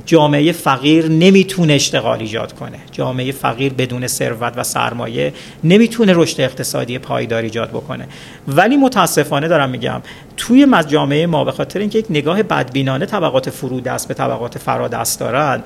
[0.07, 2.79] جامعه فقیر نمی‌تونه اشتغال ایجاد کنه.
[2.93, 5.33] جامعه فقیر بدون ثروت و سرمایه
[5.65, 8.09] نمی‌تونه رشد اقتصادی پایدار ایجاد بکنه.
[8.49, 10.03] ولی متاسفانه دارم میگم
[10.37, 15.63] توی جامعه ما به خاطر اینکه یک نگاه بدبینانه طبقات فرودست به طبقات فرادست دارن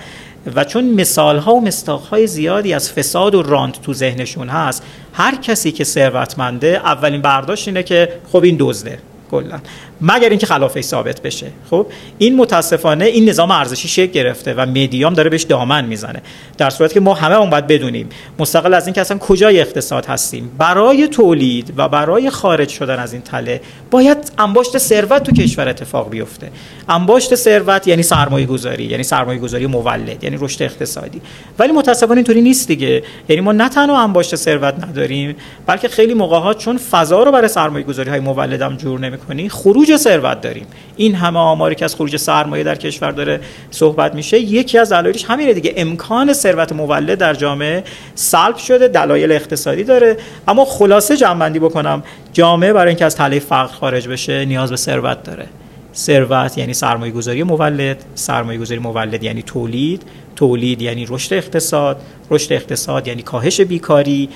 [0.55, 4.83] و چون مثال ها و مستاق های زیادی از فساد و رانت تو ذهنشون هست
[5.13, 8.99] هر کسی که ثروتمنده اولین برداشت اینه که خب این دزده.
[9.33, 9.61] کلا.
[10.01, 11.47] مگر اینکه خلافه ثابت بشه.
[11.71, 11.87] خب
[12.19, 16.23] این متاسفانه این نظام ارزشی شکل گرفته و مدیام داره بهش دامن می‌زنه.
[16.59, 18.09] در صورتی که ما همه اون باید بدونیم.
[18.39, 20.51] مستقل از اینکه اصلا کجای اقتصاد هستیم.
[20.59, 26.11] برای تولید و برای خارج شدن از این تله باید انباشت ثروت تو کشور اتفاق
[26.11, 26.51] بیفته.
[26.89, 31.21] انباشت ثروت یعنی سرمایه گذاری یعنی سرمایه گذاری مولد یعنی رشد اقتصادی.
[31.59, 33.03] ولی متاسفانه اینطوری نیست دیگه.
[33.29, 37.85] یعنی ما نه تنها انباشت ثروت نداریم بلکه خیلی موقع چون فضا رو برای سرمایه
[37.85, 40.67] گذاری مولد جور نمی‌کنی خروج ثروت داریم.
[40.97, 45.25] این همه آماری که از خروج سرمایه در کشور داره صحبت میشه یکی از دلایلش
[45.25, 45.75] همینه دیگه.
[45.77, 50.17] امکان ثروت مولد در جامعه سلب شده دلایل اقتصادی داره.
[50.49, 55.23] اما خلاصه جمع بکنم جامعه برای اینکه از تله فقر خارج بشه نیاز به ثروت
[55.23, 55.47] داره.
[55.95, 60.03] ثروت یعنی سرمایه گذاری مولد سرمایه گذاری مولد یعنی تولید.
[60.43, 61.97] تولید یعنی رشد اقتصاد
[62.31, 64.29] رشد اقتصاد یعنی کاهش بیکاری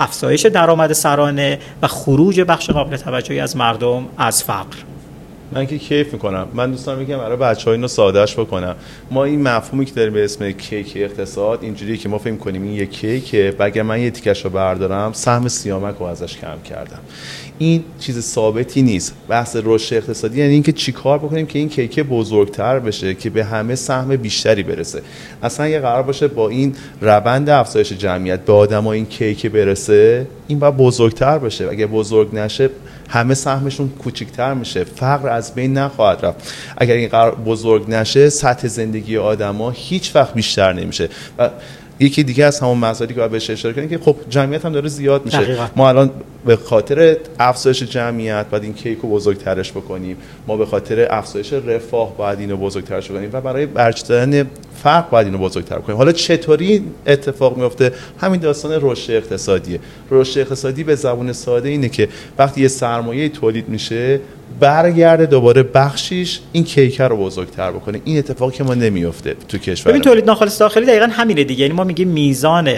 [0.00, 4.76] افزایش درآمد سرانه و خروج بخش قابل توجهی از مردم از فقر.
[5.52, 6.48] من که کیف می‌کنم.
[6.54, 8.76] من دوستان میگم برای بچه ها اینو سادهش بکنم.
[9.10, 12.72] ما این مفهومی که داریم به اسم کیک اقتصاد اینجوریه که ما فکر کنیم این
[12.72, 17.00] یک کیکه و اگر من یه تیکش رو بردارم سهم سیامک رو ازش کم کردم.
[17.62, 19.14] این چیز ثابتی نیست.
[19.28, 23.74] بحث رشد اقتصادی یعنی اینکه چیکار بکنیم که این کیک بزرگتر بشه که به همه
[23.74, 25.02] سهم بیشتری برسه.
[25.42, 30.58] اصلا یه قرار باشه با این روند افزایش جمعیت به آدمای این کیک برسه این
[30.58, 31.68] باید بزرگتر بشه.
[31.68, 32.70] اگه بزرگ نشه
[33.08, 34.84] همه سهمشون کوچیکتر میشه.
[34.84, 36.52] فقر از بین نخواهد رفت.
[36.76, 41.08] اگر این قرار بزرگ نشه سطح زندگی آدما هیچ وقت بیشتر نمیشه.
[41.38, 41.50] و
[42.00, 44.88] یکی دیگه از همون مسائلی که باید بهش اشاره کنیم که خب جمعیت هم داره
[44.88, 45.38] زیاد میشه.
[45.38, 45.66] دقیقا.
[45.76, 46.10] ما الان
[46.44, 50.16] به خاطر افزایش جمعیت باید این کیک رو بزرگترش بکنیم.
[50.46, 54.46] ما به خاطر افزایش رفاه باید اینو بزرگترش بکنیم و برای برچیدن
[54.82, 59.80] فرق باید اینو بزرگتر کنیم حالا چطوری اتفاق میفته؟ همین داستان رشد اقتصادیه.
[60.10, 64.20] رشد اقتصادی به زبون ساده اینه که وقتی یه سرمایه تولید میشه
[64.60, 68.00] برگرده دوباره بخشیش این کیکر رو بزرگتر بکنه.
[68.04, 71.62] این اتفاقی که ما نمیفته تو کشور ببین تولید ناخالص داخلی دقیقا همینه دیگه.
[71.62, 72.70] یعنی ما میگیم میزان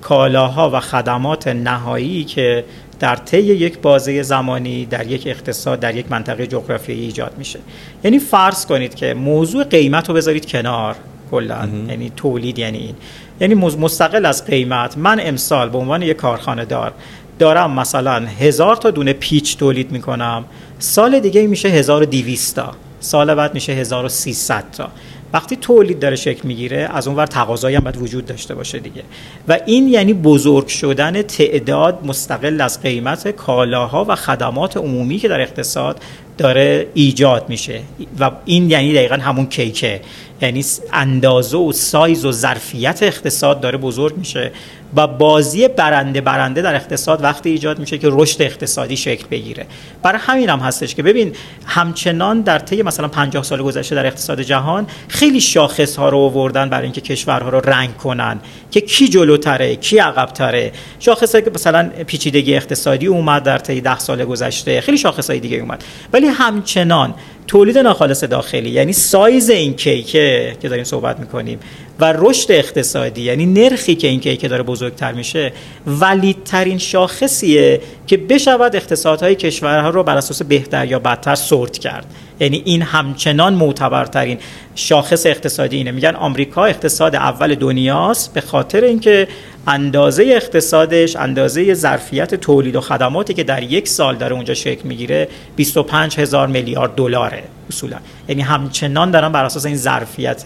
[0.00, 2.64] کالاها و خدمات نهایی که
[3.04, 7.58] در طی یک بازه زمانی در یک اقتصاد در یک منطقه جغرافیایی ایجاد میشه.
[8.04, 10.96] یعنی فرض کنید که موضوع قیمت رو بذارید کنار
[11.30, 11.68] کلا.
[11.88, 12.94] یعنی تولید یعنی این.
[13.40, 16.92] یعنی مستقل از قیمت من امسال به عنوان یک کارخانه دار
[17.38, 20.44] دارم مثلا هزار تا دونه پیچ تولید می‌کنم
[20.78, 22.72] سال دیگه میشه 1200 تا.
[23.00, 24.90] سال بعد میشه 1300 تا.
[25.34, 29.02] وقتی تولید داره شکل می‌گیره از اونور تقاضایی هم باید وجود داشته باشه دیگه.
[29.48, 35.40] و این یعنی بزرگ شدن تعداد مستقل از قیمت کالاها و خدمات عمومی که در
[35.40, 36.00] اقتصاد
[36.38, 37.80] داره ایجاد میشه.
[38.20, 40.00] و این یعنی دقیقا همون کیکه.
[40.42, 44.52] یعنی اندازه و سایز و ظرفیت اقتصاد داره بزرگ میشه
[44.96, 49.66] و بازی برنده برنده در اقتصاد وقتی ایجاد میشه که رشد اقتصادی شکل بگیره.
[50.02, 51.32] برای همین هم هستش که ببین
[51.66, 56.70] همچنان در طی مثلا 50 سال گذشته در اقتصاد جهان خیلی شاخص ها رو آوردن
[56.70, 58.40] برای اینکه کشورها رو رنگ کنن.
[58.70, 64.24] که کی جلوتره کی عقبتره؟ شاخص که مثلا پیچیدگی اقتصادی اومد در طی 10 سال
[64.24, 65.84] گذشته خیلی شاخص های دیگه اومد.
[66.12, 67.14] ولی همچنان
[67.46, 71.58] تولید ناخالص داخلی یعنی سایز این کیکه که داریم صحبت می‌کنیم
[72.00, 75.52] و رشد اقتصادی یعنی نرخی که این کیک داره بزرگتر میشه
[75.86, 82.06] ولیدترین شاخصیه که بشود اقتصادهای کشورها رو بر اساس بهتر یا بدتر سورت کرد.
[82.40, 84.38] یعنی این همچنان معتبرترین
[84.74, 85.90] شاخص اقتصادی اینه.
[85.90, 89.28] میگن آمریکا اقتصاد اول دنیاست به خاطر اینکه
[89.66, 95.28] اندازه اقتصادش اندازه ظرفیت تولید و خدماتی که در یک سال داره اونجا شکل می‌گیره
[95.56, 97.96] 25 هزار میلیارد دلاره اصولا.
[98.28, 100.44] یعنی همچنان دارن بر اساس این ظرفیت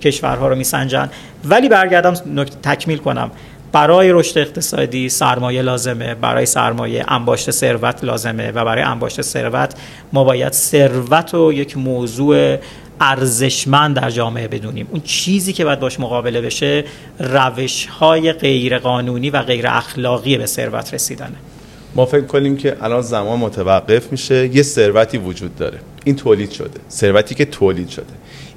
[0.00, 1.10] کشورها رو میسنجن.
[1.44, 2.14] ولی برگردم
[2.62, 3.30] تکمیل کنم.
[3.72, 9.74] برای رشد اقتصادی سرمایه لازمه برای سرمایه انباشت ثروت لازمه و برای انباشت ثروت
[10.12, 12.56] ما باید ثروت رو یک موضوع
[13.00, 14.88] ارزشمند در جامعه بدونیم.
[14.90, 16.84] اون چیزی که باید باش مقابله بشه
[17.18, 21.36] روش های غیر قانونی و غیر اخلاقی به ثروت رسیدنه.
[21.94, 24.56] ما فکر کنیم که الان زمان متوقف میشه.
[24.56, 25.78] یه ثروتی وجود داره.
[26.04, 26.80] این تولید شده.
[26.90, 28.04] ثروتی که تولید شده.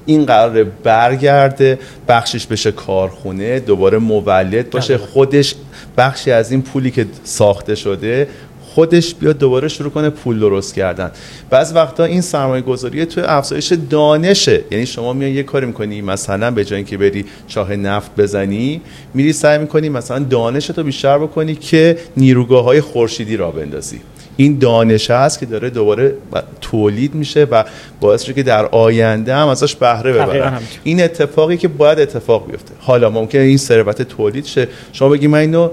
[0.06, 1.78] این قرار برگرده
[2.08, 4.98] بخشش بشه کارخونه دوباره مولد باشه.
[4.98, 5.54] خودش
[5.96, 8.28] بخشی از این پولی که ساخته شده
[8.74, 11.10] خودش بیاد دوباره شروع کنه پول درست کردن.
[11.50, 14.64] بعض وقتا این سرمایه گذاری تو افزایش دانشه.
[14.70, 18.80] یعنی شما میای یه کاری می‌کنی مثلا به جای اینکه بری چاه نفت بزنی
[19.14, 24.00] میری سعی می‌کنی مثلا دانش تو بیشتر بکنی که نیروگاه های خورشیدی را بندازی.
[24.36, 26.14] این دانش هست که داره دوباره
[26.60, 27.64] تولید میشه و
[28.00, 32.74] باعث میشه که در آینده هم ازش بهره ببرن این اتفاقی که باید اتفاق بیفته.
[32.80, 34.68] حالا ممکنه این ثروت تولید شه.
[34.92, 35.70] شما بگی من اینو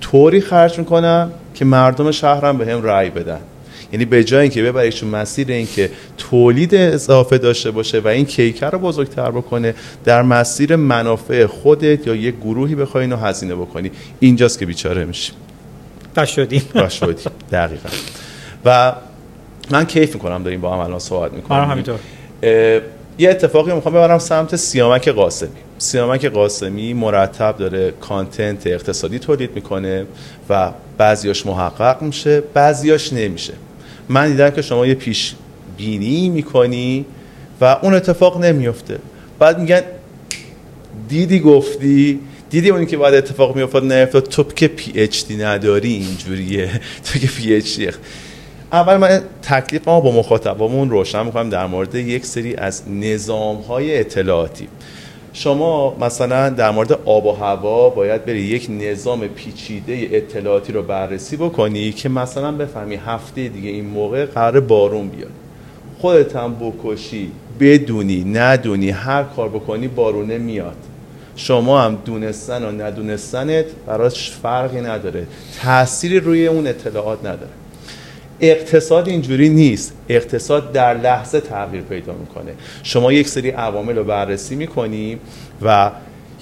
[0.00, 3.40] طوری خرج می‌کنم که مردم شهرم به هم رأی بدن.
[3.92, 8.78] یعنی به جای اینکه ببریشون مسیر اینکه تولید اضافه داشته باشه و این کیکر رو
[8.78, 13.90] بزرگتر بکنه در مسیر منافع خودت یا یک گروهی بخوای اینو هزینه بکنی.
[14.20, 15.34] اینجاست که بیچاره میشیم.
[16.16, 16.62] و شدیم.
[17.52, 17.88] دقیقا.
[18.64, 18.92] و
[19.70, 21.98] من کیف می‌کنم داریم با هم الان صحبت می‌کنم همینطور.
[23.18, 25.48] یه اتفاقی می‌خوام ببرم سمت سیامک قاسمی.
[25.78, 30.06] سیامک قاسمی مرتب داره کانتنت اقتصادی تولید می‌کنه
[30.50, 33.52] و بعضیاش محقق میشه بعضیاش نمیشه.
[34.08, 35.34] من دیدم که شما یه پیش
[35.76, 37.04] بینی می‌کنی
[37.60, 38.98] و اون اتفاق نمیفته.
[39.38, 39.82] بعد میگن
[41.08, 45.92] دیدی گفتی دیدی اونی که باید اتفاق میافتاد نیفتاد تو که پی اچ دی نداری
[45.92, 46.80] اینجوریه.
[47.12, 47.78] تو که پی اچ
[48.72, 54.00] اول من تکلیف ما با مخاطبمون روشن می‌کنم در مورد یک سری از نظام های
[54.00, 54.68] اطلاعاتی.
[55.32, 61.36] شما مثلا در مورد آب و هوا باید بری یک نظام پیچیده اطلاعاتی رو بررسی
[61.36, 65.30] بکنی که مثلا بفهمی هفته دیگه این موقع قرار بارون بیاد.
[65.98, 70.76] خودت هم بکشی بدونی ندونی هر کار بکنی بارونه میاد.
[71.36, 75.26] شما هم دونستن و ندونستنت براش فرقی نداره.
[75.62, 77.50] تأثیری روی اون اطلاعات نداره.
[78.40, 79.92] اقتصاد اینجوری نیست.
[80.08, 82.52] اقتصاد در لحظه تغییر پیدا می‌کنه.
[82.82, 85.18] شما یک سری عوامل رو بررسی می‌کنی
[85.62, 85.90] و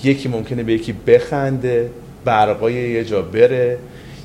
[0.05, 1.91] یکی ممکنه به یکی بخنده
[2.25, 3.79] برقای یه جا بره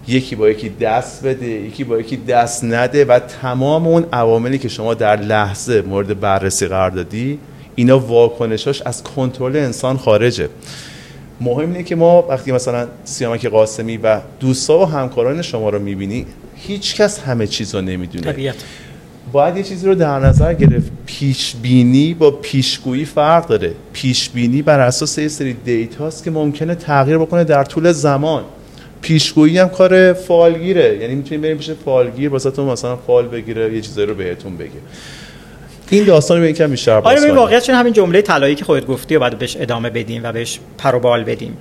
[0.07, 4.69] یکی با یکی دست بده یکی با یکی دست نده و تمام اون عواملی که
[4.69, 7.39] شما در لحظه مورد بررسی قرار دادی
[7.75, 10.49] اینا واکنشاش از کنترل انسان خارجه.
[11.41, 16.25] مهم اینه که ما وقتی مثلا سیامک قاسمی و دوستا و همکاران شما رو می‌بینی
[16.67, 18.31] هیچ کس همه چیز رو نمی‌دونه.
[18.31, 18.55] طبیعت.
[19.31, 20.91] باید یه چیزی رو در نظر گرفت.
[21.05, 23.73] پیش بینی با پیشگویی فرق داره.
[23.93, 28.43] پیش بینی بر اساس یه سری دیتاست که ممکنه تغییر بکنه در طول زمان.
[29.01, 30.97] پیشگویی هم کار فالگیره.
[31.01, 34.71] یعنی می‌تونیم بریم پیش فالگیر واسه مثلا فال بگیره یه چیزایی رو بهتون بگه.
[35.89, 39.19] این داستان رو یکم بیشتر آره ببین واقعیت همین جمله طلایی که خودت گفتی و
[39.19, 41.57] بعد بهش ادامه بدیم و بهش پروبال بدیم.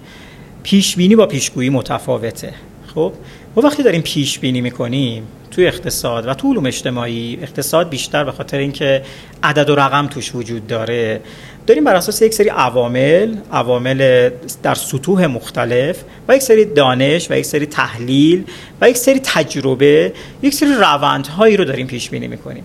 [0.62, 2.52] پیش بینی با پیشگویی متفاوته.
[2.94, 3.12] خب؟
[3.58, 8.32] ما وقتی داریم پیش بینی می‌کنیم توی اقتصاد و تو علوم اجتماعی اقتصاد بیشتر به
[8.32, 9.02] خاطر اینکه
[9.42, 11.20] عدد و رقم توش وجود داره
[11.66, 14.30] داریم بر اساس یک سری عوامل عوامل
[14.62, 15.96] در سطوح مختلف
[16.28, 18.44] و یک سری دانش و یک سری تحلیل
[18.80, 22.64] و یک سری تجربه یک سری روندهایی رو داریم پیش بینی می‌کنیم.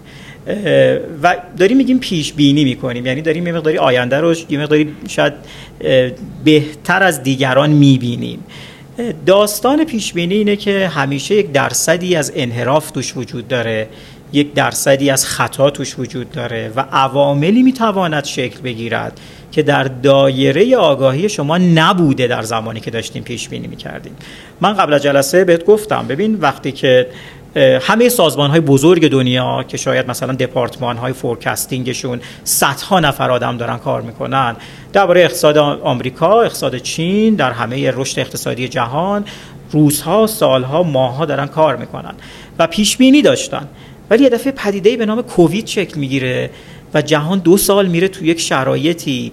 [1.23, 3.06] و داریم میگیم پیش بینی می‌کنیم.
[3.06, 5.34] یعنی داریم یه مقداری آینده رو یه مقداری شاید
[6.43, 8.43] بهتر از دیگران می‌بینیم.
[9.25, 13.88] داستان پیش بینی اینه که همیشه یک درصدی از انحراف توش وجود داره
[14.34, 19.19] یک درصدی از خطا توش وجود داره و عواملی می‌تواند شکل بگیرد
[19.51, 24.15] که در دایره آگاهی شما نبوده در زمانی که داشتیم پیش بینی می‌کردیم
[24.62, 27.08] من قبل جلسه بهت گفتم ببین وقتی که
[27.55, 33.77] همه سازمان های بزرگ دنیا که شاید مثلا دپارتمان های فورکاستینگشون صدها نفر آدم دارن
[33.77, 34.55] کار می‌کنن.
[34.93, 39.25] درباره اقتصاد آمریکا اقتصاد چین در همه رشد اقتصادی جهان
[39.71, 42.13] روزها سالها ماهها دارن کار می‌کنن
[42.59, 43.67] و پیش بینی داشتن.
[44.09, 46.49] ولی یه دفعه پدیده به نام کووید شکل می‌گیره
[46.93, 49.31] و جهان دو سال میره تو یک شرایطی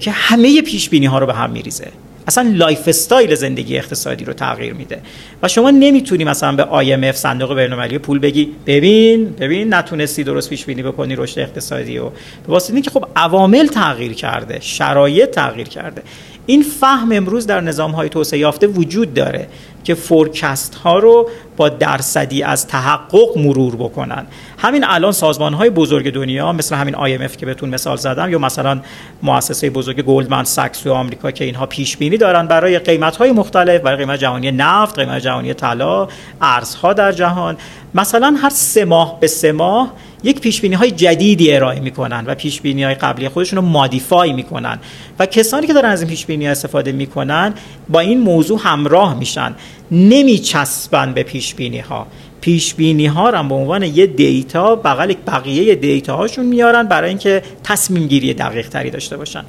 [0.00, 1.88] که همه پیش بینی ها رو به هم میریزه.
[2.28, 5.00] اصلا lifestyle زندگی اقتصادی رو تغییر میده.
[5.42, 10.64] و شما نمی‌تونی مثلا به IMF صندوق بین‌المللی پول بگی ببین ببین نتونستی درست پیش
[10.64, 12.12] بینی بکنی رشد اقتصادی و به
[12.46, 16.02] واسطه اینکه خب عوامل تغییر کرده شرایط تغییر کرده.
[16.46, 19.48] این فهم امروز در نظام های توسعه یافته وجود داره.
[19.88, 24.26] که forecast ها رو با درصدی از تحقق مرور بکنن.
[24.58, 28.80] همین الان سازمان های بزرگ دنیا مثل همین IMF که بهتون مثال زدم یا مثلا
[29.22, 33.80] مؤسسه بزرگ گلدمن ساکس تو آمریکا که اینها پیش بینی دارن برای قیمت های مختلف
[33.80, 36.08] برای قیمت جهانی نفت قیمت جهانی طلا
[36.40, 37.56] ارزها در جهان.
[37.94, 42.34] مثلا هر سه ماه به سه ماه یک پیش بینی های جدیدی ارائه می‌کنن و
[42.34, 44.78] پیش بینی های قبلی خودشون رو modify می‌کنن.
[45.18, 47.54] و کسانی که دارن از این پیش بینی استفاده می‌کنن
[47.88, 49.54] با این موضوع همراه میشن.
[49.90, 52.06] نمیچسبن به پیش بینی ها
[52.40, 57.42] پیش بینی ها رو به عنوان یه data بغل بقیه data هاشون میارن برای اینکه
[57.64, 59.44] تصمیم گیری دقیق تری داشته باشن.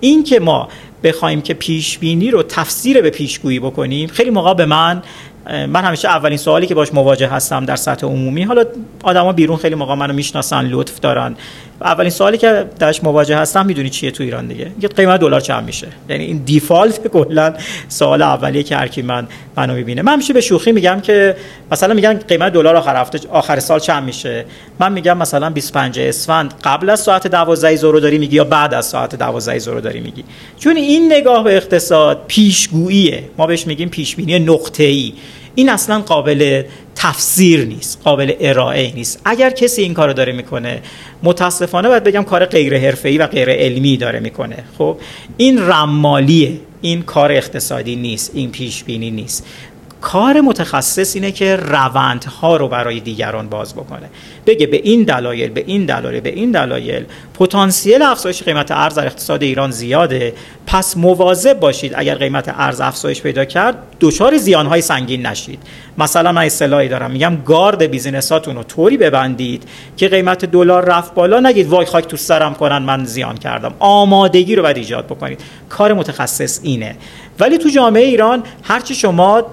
[0.00, 0.68] این که ما
[1.04, 5.02] بخوایم که پیش بینی رو تفسیر به پیشگویی بکنیم خیلی موقع به من
[5.46, 8.64] من همیشه اولین سوالی که باش مواجه هستم در سطح عمومی حالا
[9.02, 11.36] آدما بیرون خیلی موقع منو می‌شناسن لطف دارن.
[11.84, 15.64] اولین سوالی که درش مواجه هستم می‌دونی چیه تو ایران دیگه؟ میگه قیمت دلار چند
[15.64, 17.54] میشه؟ یعنی این دیفالت کلا
[17.88, 20.02] سوال اولیه که هر کی من منو می‌بینه.
[20.02, 21.36] من همیشه به شوخی میگم که
[21.72, 24.44] مثلا میگن قیمت دلار آخر هفته آخر سال چند میشه؟
[24.80, 28.86] من میگم مثلا 25 اسفند قبل از ساعت 12 ظهر داری میگی یا بعد از
[28.86, 30.24] ساعت 12 ظهر داری میگی؟
[30.58, 33.24] چون این نگاه به اقتصاد پیشگوییه.
[33.38, 35.12] ما بهش میگیم پیشبینی نقطه‌ای.
[35.54, 36.62] این اصلا قابل
[36.94, 39.20] تفسیر نیست قابل ارائه نیست.
[39.24, 40.82] اگر کسی این کارو داره می‌کنه
[41.22, 44.64] متاسفانه باید بگم کار غیر حرفه‌ای و غیر علمی داره می‌کنه.
[44.78, 44.96] خب
[45.36, 49.46] این رمالیه این کار اقتصادی نیست این پیش بینی نیست.
[50.02, 54.10] کار متخصص اینه که روندها رو برای دیگران باز بکنه.
[54.46, 57.04] بگه به این دلایل به این دلایل به این دلایل.
[57.34, 60.34] پتانسیل افزایش قیمت ارز در اقتصاد ایران زیاده.
[60.66, 65.58] پس مواظب باشید اگر قیمت ارز افزایش پیدا کرد دچار زیانهای سنگین نشید.
[65.98, 67.10] مثلا من اصطلاحی دارم.
[67.10, 69.62] میگم گارد بیزینساتون رو طوری ببندید
[69.96, 73.74] که قیمت دلار رفت بالا نگید وای خاک تو سرم کنن من زیان کردم.
[73.78, 75.40] آمادگی رو باید ایجاد بکنید.
[75.68, 76.96] کار متخصص اینه.
[77.40, 79.46] ولی تو جامعه ایران هرچی شما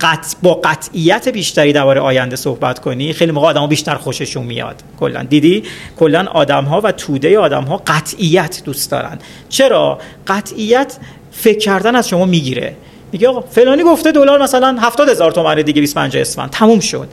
[0.00, 0.26] قط...
[0.42, 4.82] با قطعیت بیشتری درباره آینده صحبت کنی خیلی موقع آدم‌ها بیشتر خوششون میاد.
[5.00, 5.22] کلا.
[5.22, 5.62] دیدی؟
[5.98, 9.18] کلا آدم‌ها و توده آدم‌ها قطعیت دوست دارن.
[9.48, 10.96] چرا؟ قطعیت
[11.32, 12.76] فکر کردن از شما می‌گیره.
[13.12, 16.50] میگه آقا فلانی گفته دلار مثلا 70 هزار تومنه دیگه 25 اسفند.
[16.50, 17.08] تموم شد.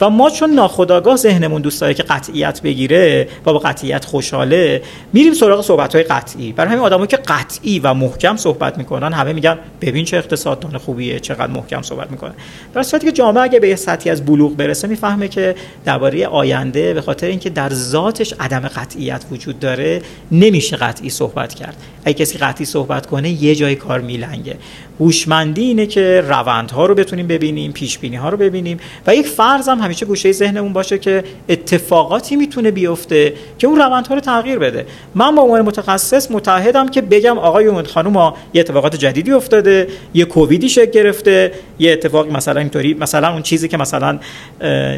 [0.00, 4.82] و ما چون ناخداگاه ذهنمون دوست داره که قطعیت بگیره و با قطعیت خوشحاله
[5.12, 6.52] میریم سراغ صحبت های قطعی.
[6.52, 11.20] برای همین آدمایی که قطعی و محکم صحبت می‌کنن همه میگن ببین چه اقتصاددان خوبیه
[11.20, 12.32] چقدر محکم صحبت می‌کنه.
[12.74, 16.94] در صورتی که جامعه اگه به یه سطحی از بلوغ برسه می‌فهمه که درباره آینده
[16.94, 21.76] به خاطر اینکه در ذاتش عدم قطعیت وجود داره نمیشه قطعی صحبت کرد.
[22.08, 24.56] اگه کسی قطعی صحبت کنه یه جای کار میلنگه.
[25.00, 29.68] هوشمندی اینه که روندها رو بتونیم ببینیم پیش بینی ها رو ببینیم و یک فرض
[29.68, 34.86] هم همیشه گوشه ذهنمون باشه که اتفاقاتی می‌تونه بیفته که اون روندها رو تغییر بده.
[35.14, 40.24] من با عنوان متخصص متحدم که بگم آقای خانم ما یه اتفاقات جدیدی افتاده یه
[40.24, 44.18] کوویدی شکل گرفته یه اتفاق مثلا اینطوری مثلا اون چیزی که مثلا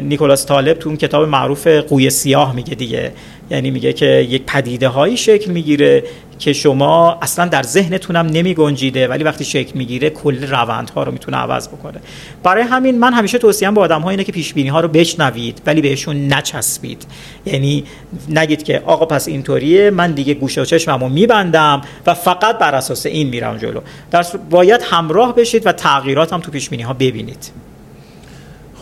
[0.01, 3.11] نیکولاس طالب تو اون کتاب معروف قوی سیاه میگه دیگه.
[3.49, 6.03] یعنی میگه که یک پدیده هایی شکل می‌گیره.
[6.41, 11.37] که شما اصلا در ذهنتونم نمی گنجیده ولی وقتی شکل می‌گیره کل روندها رو می‌تونه
[11.37, 12.01] عوض بکنه.
[12.43, 15.61] برای همین من همیشه توصیم به آدم ها اینه که پیش بینی ها رو بشنوید
[15.65, 17.05] ولی بهشون نچسبید.
[17.45, 17.83] یعنی
[18.29, 23.05] نگید که آقا پس اینطوریه من دیگه گوشه و چشممو میبندم و فقط بر اساس
[23.05, 23.79] این میرم جلو.
[24.11, 27.51] در باید همراه بشید و تغییرات هم تو پیش بینی ها ببینید.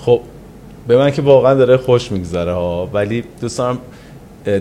[0.05, 0.21] خب
[0.87, 3.79] به من که واقعا داره خوش میگذره ها ولی دوستان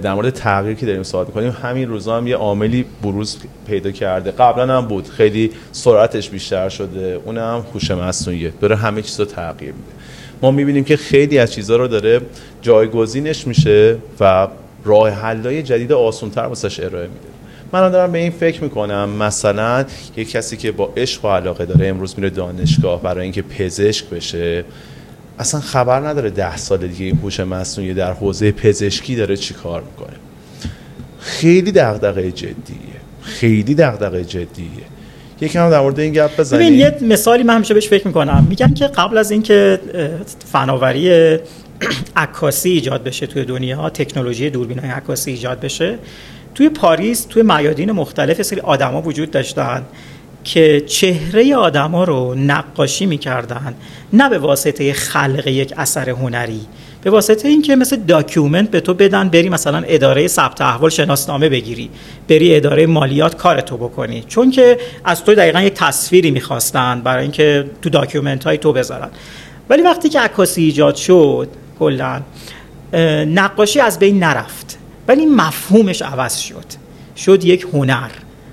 [0.03, 4.31] در مورد تغییر که داریم صحبت می‌کنیم همین روزا هم یه عاملی بروز پیدا کرده.
[4.31, 5.09] قبلا هم بود.
[5.09, 7.21] خیلی سرعتش بیشتر شده.
[7.25, 8.53] اونم هوش مصنوعیه.
[8.61, 9.93] داره همه چیز رو تغییر میده.
[10.43, 12.21] ما می‌بینیم که خیلی از چیزها رو داره
[12.63, 14.49] جایگزینش میشه و
[14.85, 17.29] راه حلای جدید آسانتر واسش ارائه میده.
[17.73, 19.85] من دارم به این فکر می‌کنم مثلا
[20.17, 24.65] یه کسی که با عشق و علاقه داره امروز میره دانشگاه برای اینکه پزشک بشه.
[25.39, 29.83] اصلا خبر نداره ده سال دیگه این هوش مصنوعی در حوزه پزشکی داره چی کار
[29.83, 30.17] می‌کنه.
[31.21, 32.55] خیلی دغدغه جدیه.
[33.23, 34.69] خیلی دغدغه جدیه.
[35.41, 36.67] یکم در مورد این گپ بزنیم.
[36.67, 38.47] ببین یه مثالی من همیشه بهش فکر می‌کنم.
[38.49, 39.81] میگم که قبل از اینکه
[40.53, 41.39] فناوری
[42.17, 45.99] عکاسی ایجاد بشه توی دنیا تکنولوژی دوربین های عکاسی ایجاد بشه
[46.55, 49.83] توی پاریس توی میادین مختلف سری آدما وجود داشتن.
[50.45, 53.75] که چهره آدما رو نقاشی می‌کردن
[54.13, 56.61] نه به واسطه خلق یک اثر هنری
[57.03, 61.91] به واسطه اینکه مثل document به تو بدن بری مثلا اداره ثبت احوال شناسنامه بگیری
[62.29, 64.25] بری اداره مالیات کارتو بکنی.
[64.29, 69.09] چون که از تو دقیقا یک تصویری می‌خواستن برای اینکه تو document های تو بذارن.
[69.71, 72.23] ولی وقتی که عکاسی ایجاد شد کلا
[73.27, 74.79] نقاشی از بین نرفت.
[75.09, 76.65] ولی مفهومش عوض شد.
[77.17, 78.11] شد یک هنر.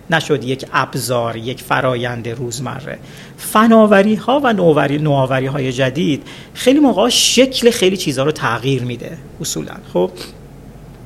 [0.10, 2.97] نشد یک ابزار یک فرایند روزمره.
[3.38, 9.18] فناوری ها و نوآوری نوآوری های جدید خیلی موقع شکل خیلی چیزها رو تغییر میده
[9.41, 9.74] اصولا.
[9.93, 10.12] خب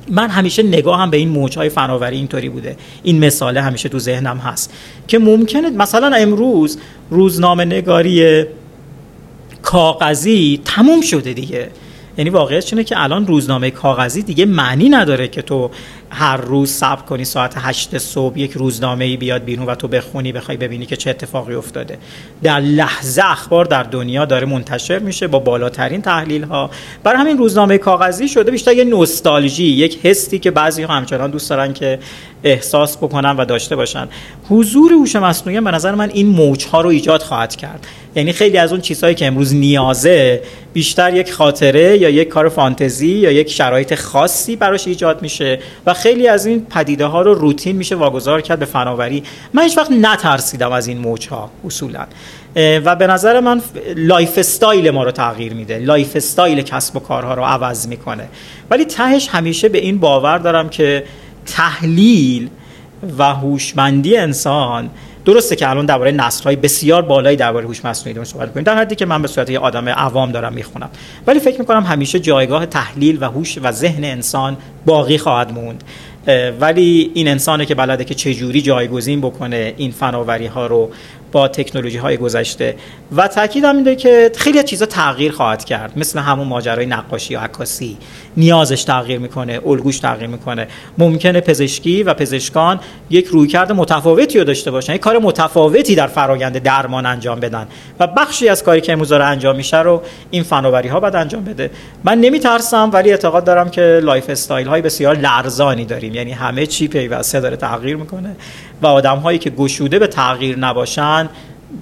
[0.08, 2.76] من همیشه نگاهم به این موجهای فناوری اینطوری بوده.
[3.02, 4.72] این مثاله همیشه تو ذهنم هست
[5.08, 6.78] که ممکنه مثلا امروز
[7.10, 8.44] روزنامه نگاری
[9.62, 11.70] کاغذی تموم شده دیگه.
[12.18, 15.70] یعنی واقعیت اینه که الان روزنامه کاغذی دیگه معنی نداره که تو
[16.10, 20.32] هر روز صبر کنی ساعت هشت صبح یک روزنامه ای بیاد بیرون و تو بخونی
[20.32, 21.98] بخوای ببینی که چه اتفاقی افتاده.
[22.42, 26.70] در لحظه اخبار در دنیا داره منتشر میشه با بالاترین تحلیل ها
[27.02, 31.50] برای همین روزنامه کاغذی شده بیشتر یه نوستالژی یک حسی که بعضی ها همچنان دوست
[31.50, 31.98] دارن که
[32.44, 34.08] احساس بکنن و داشته باشن.
[34.48, 37.86] حضور هوش مصنوعی به نظر من این موج ها رو ایجاد خواهد کرد.
[38.14, 40.42] یعنی خیلی از اون چیزهایی که امروز نیازه
[40.72, 45.94] بیشتر یک خاطره یا یک کار فانتزی یا یک شرایط خاصی براش ایجاد میشه و
[45.94, 49.22] خیلی از این پدیده ها رو روتین میشه واگذار کرد به فناوری.
[49.52, 52.06] من هیچ وقت نترسیدم از این موج ها اصولا
[52.56, 53.62] و به نظر من
[53.96, 55.78] lifestyle ما رو تغییر میده.
[55.78, 58.28] lifestyle کسب و کارها رو عوض می‌کنه.
[58.70, 61.04] ولی تهش همیشه به این باور دارم که
[61.46, 62.48] تحلیل
[63.18, 64.90] و هوشمندی انسان
[65.24, 68.94] درسته که الان درباره نسل‌های بسیار بالایی درباره هوش مصنوعی داریم صحبت کنیم در حدی
[68.94, 70.90] که من به صورت یه آدم عوام دارم می‌خونم.
[71.26, 74.56] ولی فکر می‌کنم همیشه جایگاه تحلیل و هوش و ذهن انسان
[74.86, 75.84] باقی خواهد موند.
[76.60, 80.90] ولی این انسانه که بلده که چجوری جایگزین بکنه این فناوری ها رو
[81.32, 82.74] با تکنولوژی های گذشته.
[83.16, 85.92] و تاکیدم اینه که خیلی چیزا تغییر خواهد کرد.
[85.98, 87.96] مثل همون ماجرای نقاشی و عکاسی.
[88.36, 90.66] نیازش تغییر می‌کنه الگوش تغییر می‌کنه.
[90.98, 96.58] ممکنه پزشکی و پزشکان یک رویکرد متفاوتی رو داشته باشن یک کار متفاوتی در فرایند
[96.58, 97.66] درمان انجام بدن.
[98.00, 101.70] و بخشی از کاری که امروز انجام میشه رو این فناوری ها باید انجام بده.
[102.04, 106.14] من نمیترسم ولی اعتقاد دارم که lifestyle های بسیار لرزانی داریم.
[106.14, 108.36] یعنی همه چی پیوسته داره تغییر می‌کنه.
[108.82, 111.28] و آدم هایی که گشوده به تغییر نباشن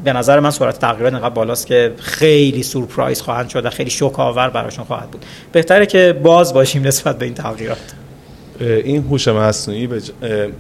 [0.05, 4.21] به نظر من سرعت تغییرات انقدر بالاست که خیلی surprise خواهند شد و خیلی شوک
[4.21, 5.25] آور براشون خواهد بود.
[5.53, 7.79] بهتره که باز باشیم نسبت به این تغییرات.
[8.61, 9.89] این هوش مصنوعی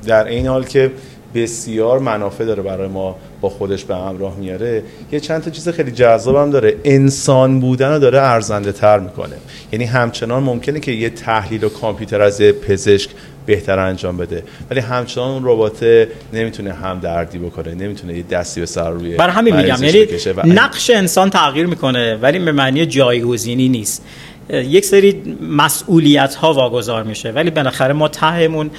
[0.06, 0.90] در این حال که
[1.34, 4.82] بسیار منافع داره برای ما با خودش به همراه میاره.
[5.12, 6.76] یه چند تا چیز خیلی جذابم داره.
[6.84, 9.36] انسان بودن رو داره ارزنده تر می‌کنه.
[9.72, 13.10] یعنی همچنان ممکنه که یه تحلیل و کامپیوتر از پزشک
[13.46, 14.42] بهتر انجام بده.
[14.70, 19.32] ولی همچنان اون ربات نمی‌تونه هم دردی بکنه نمی‌تونه یه دستی به سر روی برای
[19.32, 20.06] همین میگم یعنی
[20.44, 24.04] نقش انسان تغییر می‌کنه ولی به معنی جایگزینی نیست.
[24.50, 28.70] یک سری مسئولیت ها واگذار میشه ولی بالاخره ما تهمون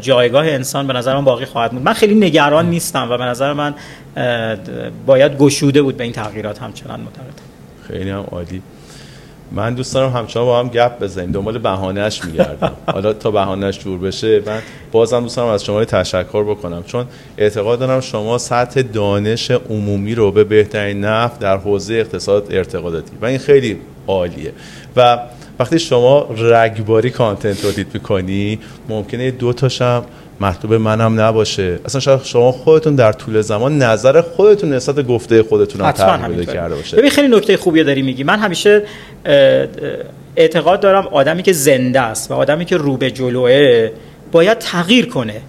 [0.00, 3.52] جایگاه انسان به نظر من باقی خواهد بود من خیلی نگران نیستم و به نظر
[3.52, 3.74] من
[5.06, 7.46] باید گشوده بود به این تغییرات همچنان معتقدم
[7.88, 8.62] خیلی هم عالی.
[9.52, 11.32] من دوست دارم همچنان با هم گپ بزنیم.
[11.32, 12.72] دنبال بهانهش میگردم.
[12.92, 14.60] حالا تا بهانهش جور بشه من
[14.92, 16.82] بازم دوست دارم از شما تشکر بکنم.
[16.82, 17.06] چون
[17.38, 23.12] اعتقاد دارم شما سطح دانش عمومی رو به بهترین نحو در حوزه اقتصاد ارتقا دادی
[23.22, 24.52] و این خیلی عالیه.
[24.96, 25.18] و
[25.58, 30.04] وقتی شما رگباری کانتنت رو دید می‌کنی ممکنه دو تاشم
[30.40, 31.78] مطلوب منم نباشه.
[31.84, 36.74] اصلا شاید شما خودتون در طول زمان نظر خودتون نسبت گفته خودتون هم تغییر کرده
[36.74, 36.96] باشه.
[36.96, 38.24] ببین خیلی نکته خوبی داری میگی.
[38.24, 38.82] من همیشه
[40.36, 43.90] اعتقاد دارم آدمی که زنده است و آدمی که رو به جلوه
[44.32, 45.40] باید تغییر کنه.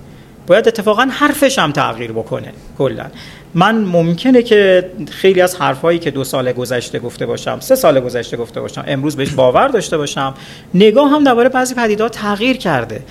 [0.48, 3.06] باید اتفاقا حرفش هم تغییر بکنه کلا.
[3.54, 8.38] من ممکنه که خیلی از حرفایی که دو سال گذشته گفته باشم سه سال گذشته
[8.38, 10.34] گفته باشم امروز بهش باور داشته باشم
[10.74, 13.02] نگاه هم درباره بعضی پدیدات تغییر کرده.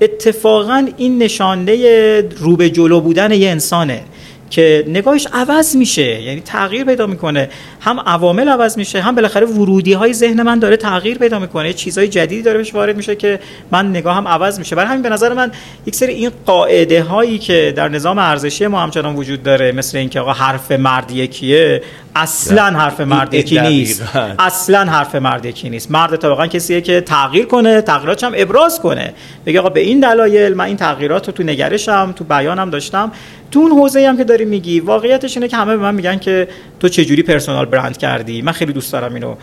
[0.00, 4.02] اتفاقا این نشانه رو به جلو بودن یه انسانه.
[4.50, 6.22] که نگاهش عوض میشه.
[6.22, 7.48] یعنی تغییر پیدا می‌کنه.
[7.80, 11.72] هم عوامل عوض میشه هم بالاخره ورودی های ذهن من داره تغییر پیدا می‌کنه.
[11.72, 13.40] چیزهای جدیدی داره بهش وارد میشه که
[13.70, 14.76] من نگاهم عوض میشه.
[14.76, 15.52] برای همین به نظر من
[15.86, 20.20] یک سری این قاعده هایی که در نظام ارزشی ما همچنان وجود داره مثل اینکه
[20.20, 21.82] آقا حرف مرد یکیه
[22.16, 24.02] اصلا حرف مرد یکی نیست.
[24.38, 25.90] اصلا حرف مرد یکی نیست.
[25.90, 29.14] مرد تا کسیه که تغییر کنه تغییراتش هم ابراز کنه.
[29.46, 33.12] بگه آقا به این دلایل من این تغییرات رو تو نگرشم تو بیانم داشتم.
[33.50, 36.48] تو اون حوزه هم که داری میگی واقعیتش اینه که همه به من میگن که
[36.80, 39.34] تو چه جوری پرسونال برند کردی؟ من خیلی دوست دارم اینو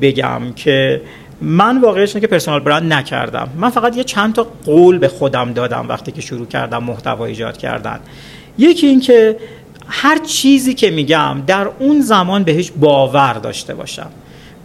[0.00, 1.00] بگم که
[1.40, 3.48] من واقعیتش اینه که پرسونال برند نکردم.
[3.56, 7.56] من فقط یه چند تا قول به خودم دادم وقتی که شروع کردم محتوا ایجاد
[7.56, 8.00] کردن.
[8.58, 9.36] یکی این که
[9.88, 14.10] هر چیزی که میگم در اون زمان بهش باور داشته باشم.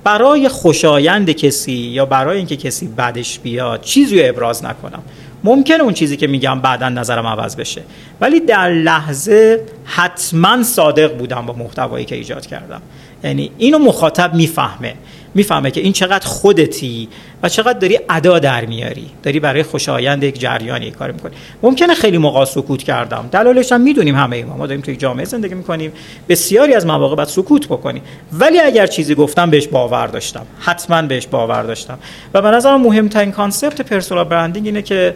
[0.04, 5.04] برای خوشایند کسی یا برای اینکه کسی بدش بیاد چیزی رو ابراز نکنم.
[5.44, 7.82] ممکنه اون چیزی که میگم بعدا نظرم عوض بشه.
[8.22, 12.82] ولی در لحظه حتما صادق بودم با محتوایی که ایجاد کردم.
[13.24, 14.94] یعنی اینو مخاطب می‌فهمه.
[15.34, 17.10] می‌فهمه که این چقدر خودتی
[17.44, 19.10] و چقدر داری ادا در میاری.
[19.24, 21.32] داری برای خوشایند یک جریانی کار می‌کنی.
[21.62, 23.30] ممکنه خیلی موقع سکوت کردم.
[23.32, 25.92] دلایلش هم می‌دونیم همه ما ما داریم توی جامعه زندگی می‌کنیم.
[26.30, 28.02] بسیاری از مواقع باید سکوت بکنی
[28.34, 30.46] ولی اگر چیزی گفتم بهش باور داشتم.
[30.60, 32.00] حتما بهش باور داشتم.
[32.34, 35.16] و به نظر مهمترین concept personal branding اینه که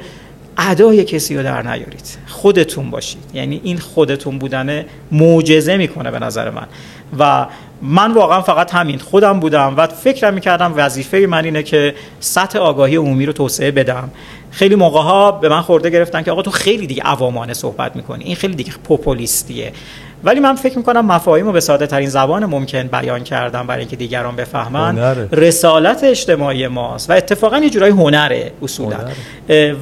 [0.58, 2.18] ادای کسی رو در نیارید.
[2.28, 3.24] خودتون باشید.
[3.34, 6.68] یعنی این خودتون بودن معجزه می‌کنه به نظر من.
[7.20, 7.48] و
[7.82, 12.96] من واقعا فقط همین خودم بودم و فکرم می‌کردم وظیفه من اینه که سطح آگاهی
[12.96, 14.12] عمومی رو توسعه بدم.
[14.52, 18.24] خیلی موقع ها به من خورده گرفتن که آقا تو خیلی دیگه عوامانه صحبت می‌کنی.
[18.24, 19.74] این خیلی دیگه پوپولیستیه.
[20.26, 23.96] ولی من فکر می‌کنم مفاهیم رو به ساده ترین زبان ممکن بیان کردم برای اینکه
[23.96, 24.98] دیگران بفهمن.
[24.98, 25.30] هنره.
[25.32, 28.98] رسالت اجتماعی ماست و اتفاقا یه جورای هنره اصولا.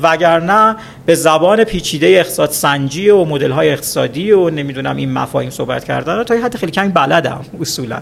[0.03, 0.75] وگرنه
[1.05, 6.23] به زبان پیچیده اقتصاد سنجی و مدل های اقتصادی و نمی‌دونم این مفاهیم صحبت کردن
[6.23, 7.97] تا حد خیلی کمی بلدم اصولا.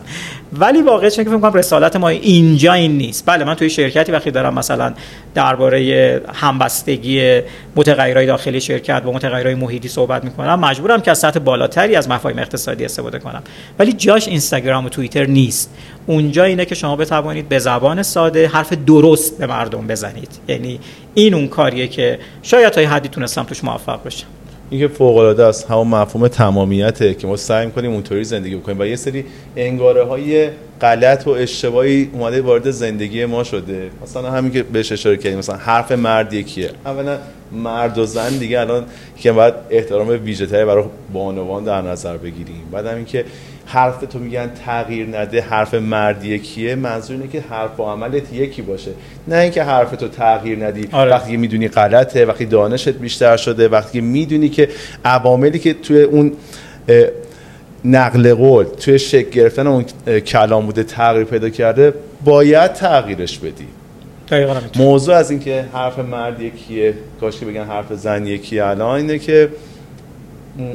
[0.53, 3.23] ولی واقعیت اینه که فکر رسالت ما اینجا این نیست.
[3.25, 4.93] بله من توی شرکتی وقتی دارم مثلا
[5.35, 7.41] درباره همبستگی
[7.75, 12.30] متغیرهای داخلی شرکت با متغیرهای محیطی صحبت می‌کنم مجبورم که از سطح بالاتری از مفاهیم
[12.39, 13.43] اقتصادی استفاده کنم.
[13.79, 15.73] ولی جاش اینستاگرام و توییتر نیست.
[16.07, 20.29] اونجا اینه که شما بتوانید به زبان ساده حرف درست به مردم بزنید.
[20.47, 20.79] یعنی
[21.13, 24.27] این اون کاریه که شاید تا حدی تونستم توش موفق بشم.
[24.71, 28.79] این که فوق العاده است همون مفهوم تمامیته که ما سعی می‌کنیم اونطوری زندگی بکنیم
[28.79, 30.49] و یه سری انگاره های
[30.81, 33.89] غلط و اشتباهی اومده وارد زندگی ما شده.
[34.03, 36.69] مثلا همین که بهش اشاره کردیم مثلا حرف مرد یکیه.
[36.85, 37.17] اولا
[37.51, 38.85] مرد و زن دیگه الان
[39.17, 42.63] که باید احترام ویژه‌تری برای بانوان در نظر بگیریم.
[42.71, 43.25] بعد همین که
[43.71, 48.61] حرف تو میگن تغییر نده حرف مردی کیه منظور اینه که حرف و عملت یکی
[48.61, 48.91] باشه.
[49.27, 50.87] نه اینکه حرف تو تغییر ندی.
[50.91, 51.11] آره.
[51.11, 54.69] وقتی می‌دونی غلطه وقتی دانشت بیشتر شده وقتی می‌دونی که
[55.05, 56.31] عواملی که توی اون
[57.85, 59.85] نقل قول توی شکل گرفتن اون
[60.19, 61.93] کلام بوده تغییر پیدا کرده
[62.25, 63.67] باید تغییرش بدی.
[64.75, 69.49] موضوع از اینکه حرف مرد یکیه کاش که بگن حرف زن یکیه الان اینه که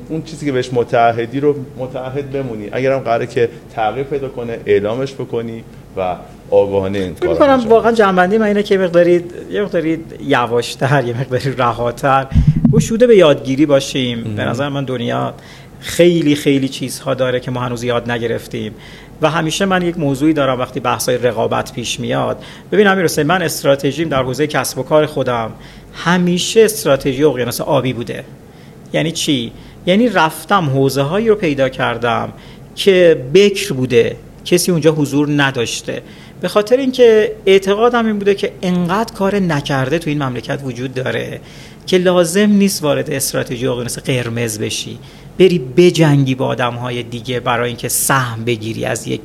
[0.09, 2.69] اون چیزی که بهش متعهدی رو متعهد بمونی.
[2.73, 5.65] اگرم قراره که تغییر پیدا کنه اعلامش بکنی
[5.97, 6.17] و
[6.51, 11.53] آگاهانه این کار کنم واقعا جنبندی من اینه که مقداری یه مقداری یواشتر یه مقداری
[11.53, 12.27] رهاتر
[12.73, 14.35] گشوده به یادگیری باشیم.
[14.37, 15.35] به نظر من دنیا
[15.81, 18.73] خیلی خیلی چیزها داره که ما هنوز یاد نگرفتیم.
[19.23, 22.45] و همیشه من یک موضوعی دارم وقتی بحث‌های رقابت پیش میاد.
[22.73, 25.51] ببین امیر من استراتژیم در حوزه کسب و کار خودم
[25.95, 28.25] همیشه استراتژی اقیانوس آبی بوده.
[28.93, 29.53] یعنی چی؟
[29.87, 32.33] یعنی رفتم حوزه هایی رو پیدا کردم
[32.75, 36.03] که بکر بوده کسی اونجا حضور نداشته.
[36.41, 41.41] به خاطر اینکه اعتقادم این بوده که انقدر کار نکرده تو این مملکت وجود داره
[41.87, 44.99] که لازم نیست وارد استراتژی اقیانوس قرمز بشی.
[45.39, 49.21] بری بجنگی با آدم های دیگه برای اینکه سهم بگیری از یک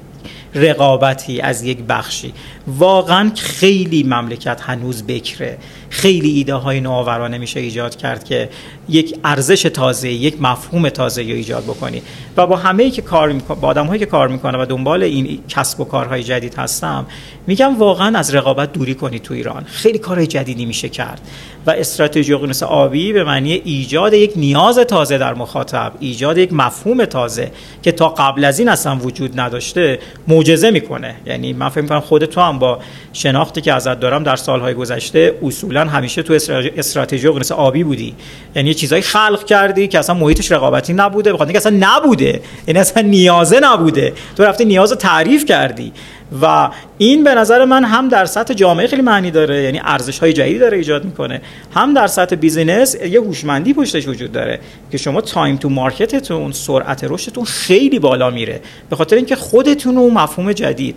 [0.55, 2.33] رقابتی از یک بخشی.
[2.67, 5.57] واقعا خیلی مملکت هنوز بکره.
[5.89, 8.49] خیلی ایده های نوآورانه میشه ایجاد کرد که
[8.89, 12.01] یک ارزش تازه یک مفهوم تازه رو ایجاد بکنی.
[12.37, 15.79] و با همه که کار با آدم هایی که کار می‌کنه و دنبال این کسب
[15.79, 17.05] و کارهای جدید هستم
[17.47, 19.63] میگم واقعا از رقابت دوری کنی تو ایران.
[19.63, 21.21] خیلی کارهای جدیدی میشه کرد.
[21.65, 27.05] و استراتژی اقیانوس آبی به معنی ایجاد یک نیاز تازه در مخاطب ایجاد یک مفهوم
[27.05, 29.99] تازه که تا قبل از این اصلا وجود نداشته
[30.41, 31.15] معجزه می‌کنه.
[31.25, 32.79] یعنی من فکر می‌کنم خود تو هم با
[33.13, 36.33] شناختی که ازت دارم در سالهای گذشته اصولا همیشه تو
[36.77, 38.15] استراتژی اقیانوس آبی بودی.
[38.55, 42.41] یعنی چیزایی خلق کردی که اصلا محیطش رقابتی نبوده بخاطر اینکه اصلا نبوده.
[42.67, 44.13] یعنی اصلا نیازه نبوده.
[44.37, 45.91] تو رفتی نیاز تعریف کردی.
[46.41, 50.33] و این به نظر من هم در سطح جامعه خیلی معنی داره یعنی ارزش های
[50.33, 51.41] جدیدی داره ایجاد می‌کنه.
[51.73, 54.59] هم در سطح business یه هوشمندی پشتش وجود داره
[54.91, 58.61] که شما time to market تون سرعت رشدتون خیلی بالا میره.
[58.89, 60.95] به خاطر اینکه خودتون و مفهوم جدید.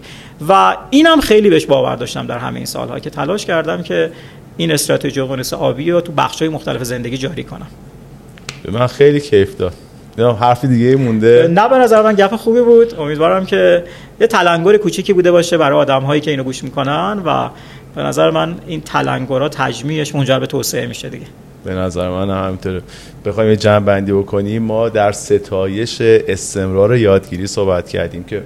[0.48, 4.10] و اینم خیلی بهش باور داشتم در همه این سالها که تلاش کردم که
[4.56, 7.66] این استراتژی قنس آبی رو تو های مختلف زندگی جاری کنم.
[8.62, 9.72] به من خیلی کیف داد.
[10.18, 11.48] حرفی دیگه مونده.
[11.50, 13.00] نه به نظر من گپ خوبی بود.
[13.00, 13.84] امیدوارم که
[14.20, 17.48] یه تلنگر کوچیکی بوده باشه برای آدم هایی که اینو گوش می‌کنن و
[17.94, 21.26] به نظر من این تلنگرها تجمیعش منجر به توسعه میشه دیگه.
[21.64, 22.82] به نظر من هم همینطوره.
[23.24, 24.62] بخوایم یه جمع بندی بکنیم.
[24.62, 28.42] ما در ستایش استمرار یادگیری صحبت کردیم که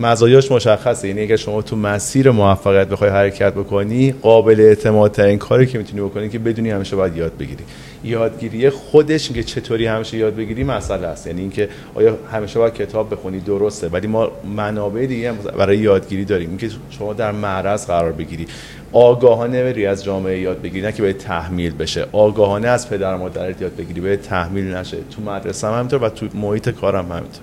[0.00, 1.08] مزایاش مشخصه.
[1.08, 6.00] یعنی اگر شما تو مسیر موفقیت بخوای حرکت بکنی قابل اعتماد ترین کاری که می‌تونی
[6.02, 7.64] بکنی که بدونی همیشه باید یاد بگیری.
[8.04, 11.26] یادگیری خودش که چطوری همیشه یاد بگیری مسئله است.
[11.26, 13.88] یعنی اینکه آیا همیشه باید کتاب بخونی؟ درسته.
[13.88, 16.48] ولی ما منابع دیگه برای یادگیری داریم.
[16.48, 18.46] اینکه شما در معرض قرار بگیری.
[18.92, 22.06] آگاهانه بری از جامعه یاد بگیری نه که به تحمیل بشه.
[22.12, 24.96] آگاهانه از پدر مادرت یاد بگیری به تحمیل نشه.
[24.96, 27.42] تو مدرسه هم همینطور و تو محیط کارم همینطور.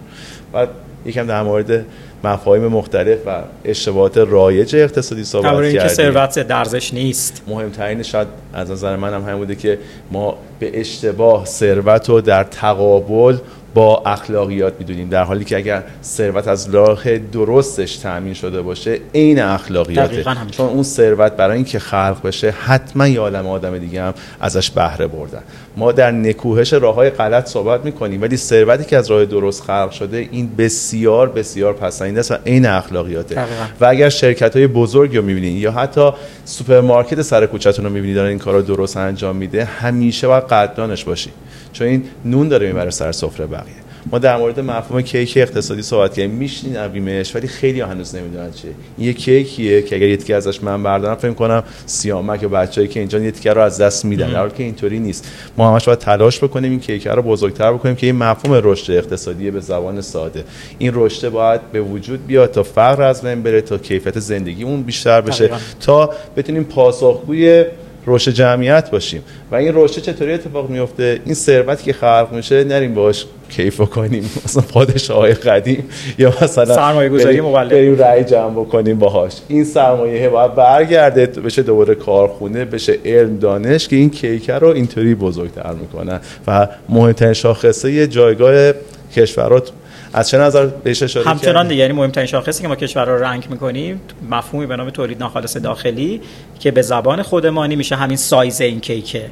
[0.54, 0.70] بعد
[1.06, 1.86] یکم در مورد
[2.24, 7.42] مفاهیم مختلف و اشتباهات رایج اقتصادی صحبت کردیم اینکه ثروت درزش نیست.
[7.48, 9.80] مهمترین شاید از نظر من هم همین بوده که
[10.12, 13.38] ما به اشتباه ثروت رو در تقابل
[13.74, 19.40] با اخلاقیات می‌دونیم در حالی که اگر ثروت از راه درستش تامین شده باشه عین
[19.42, 20.24] اخلاقیاته.
[20.52, 25.08] چون اون ثروت برای اینکه خلق بشه حتما یه عالم آدم دیگه هم ازش بهره
[25.08, 25.42] بردن.
[25.78, 29.92] ما در نکوهش راه های غلط صحبت می‌کنیم ولی ثروتی که از راه درست خلق
[29.92, 33.36] شده این بسیار بسیار پسندیده است و عین اخلاقیاته.
[33.82, 36.12] و اگر شرکت های بزرگ رو می‌بینید یا حتی
[36.46, 41.30] سوپرمارکت سر کوچه‌تون رو می‌بینید دارن این کارا درست انجام میده همیشه باید قدردانش باشی
[41.74, 43.83] چون این نون داره می‌بره سر سفره بقیه.
[44.12, 46.32] ما در مورد مفهوم کیک اقتصادی صحبت کردیم.
[46.32, 48.72] میشنویمش ولی خیلی هنوز نمی‌دونن چیه.
[49.00, 53.20] یه کیکیه که اگر یه ازش من بردارم فکر کنم سیامک و بچه‌ای که اینجا
[53.20, 54.30] یه تیکه رو از دست میدن.
[54.32, 55.28] در حالی که اینطوری نیست.
[55.58, 59.52] ما همش باید تلاش بکنیم این کیک رو بزرگتر بکنیم که این مفهوم رشد اقتصادی
[59.52, 60.44] به زبان ساده.
[60.78, 65.22] این رشد باید به وجود بیاد تا فقر از بین بره تا کیفیت زندگیمون بیشتر
[65.22, 65.50] بشه.
[65.80, 67.66] تا بتونیم پاسخگوی
[68.08, 69.22] رشد جمعیت باشیم.
[69.52, 74.24] و این رشد چطوری اتفاق میفته؟ این ثروتی که خلق میشه نریم باش کیف کنیم
[74.46, 79.34] مثلا پادشاه قدیم یا مثلا سرمایه گذاری مولد بریم رأی جمع بکنیم باهاش.
[79.48, 85.16] این سرمایه باید برگرده بشه دوباره کارخونه بشه علم دانش که این کیکر رو اینطوری
[85.16, 88.74] بزرگتر می‌کنن و مهمترین شاخصه جایگاه
[89.16, 89.72] کشورات
[90.14, 93.48] از چه نظر بهش اشاره همچنان دیگه یعنی مهمترین شاخصی که ما کشور رو رنگ
[93.50, 94.02] می‌کنیم
[94.32, 96.22] مفهومی به نام تولید ناخالص داخلی
[96.60, 99.26] که به زبان خودمانی میشه همین سایز این کیکه.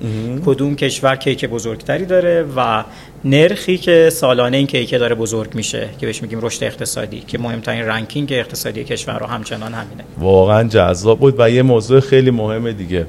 [0.46, 2.84] کدوم کشور کیک بزرگتری داره و
[3.26, 7.82] نرخی که سالانه این کیکه داره بزرگ میشه که بهش میگیم رشد اقتصادی که مهمترین
[7.82, 10.04] رنکینگ اقتصادی کشور رو همچنان همینه.
[10.18, 13.06] واقعا جذاب بود و یه موضوع خیلی مهم دیگه.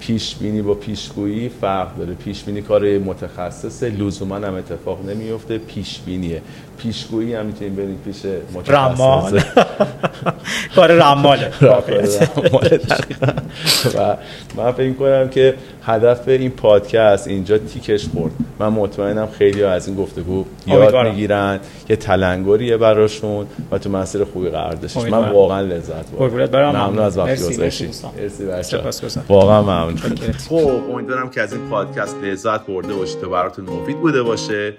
[0.00, 2.14] پیش بینی با پیشگویی فرق داره.
[2.14, 6.42] پیش بینی کار متخصص لزوما هم اتفاق نمیفته پیش بینیه
[6.78, 8.16] پیشگویی هم می‌تونیم بریم پیش
[8.66, 9.42] رمان
[10.76, 11.50] کار رماله
[13.94, 14.16] و
[14.56, 18.32] من فکر کنم که هدف این پادکست اینجا تیکش خورد.
[18.58, 24.48] من مطمئنم خیلی از این گفتگو یاد می‌گیرن یه تلنگریه براشون و تو مسیر خوبی
[24.50, 26.70] قرار داشتش من واقعا لذت بردم.
[26.70, 28.44] ممنون از وقت گذاشتید مرسی
[29.28, 29.96] واقعا ممنون.
[30.48, 34.74] خب امیدوارم که از این پادکست لذت برده باشید و براتون مفید بوده باشه.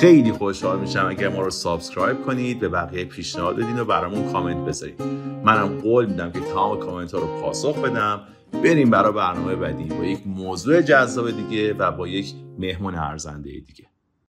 [0.00, 5.02] خیلی خوشحال میشم اگر رو subscribe کنید به بقیه پیشنهاد بدین و برامون کامنت بذارید
[5.44, 8.20] منم قول میدم که تمام کامنت ها رو پاسخ بدم.
[8.52, 13.89] بریم برای برنامه بعدی با یک موضوع جذاب دیگه و با یک مهمون ارزنده دیگه.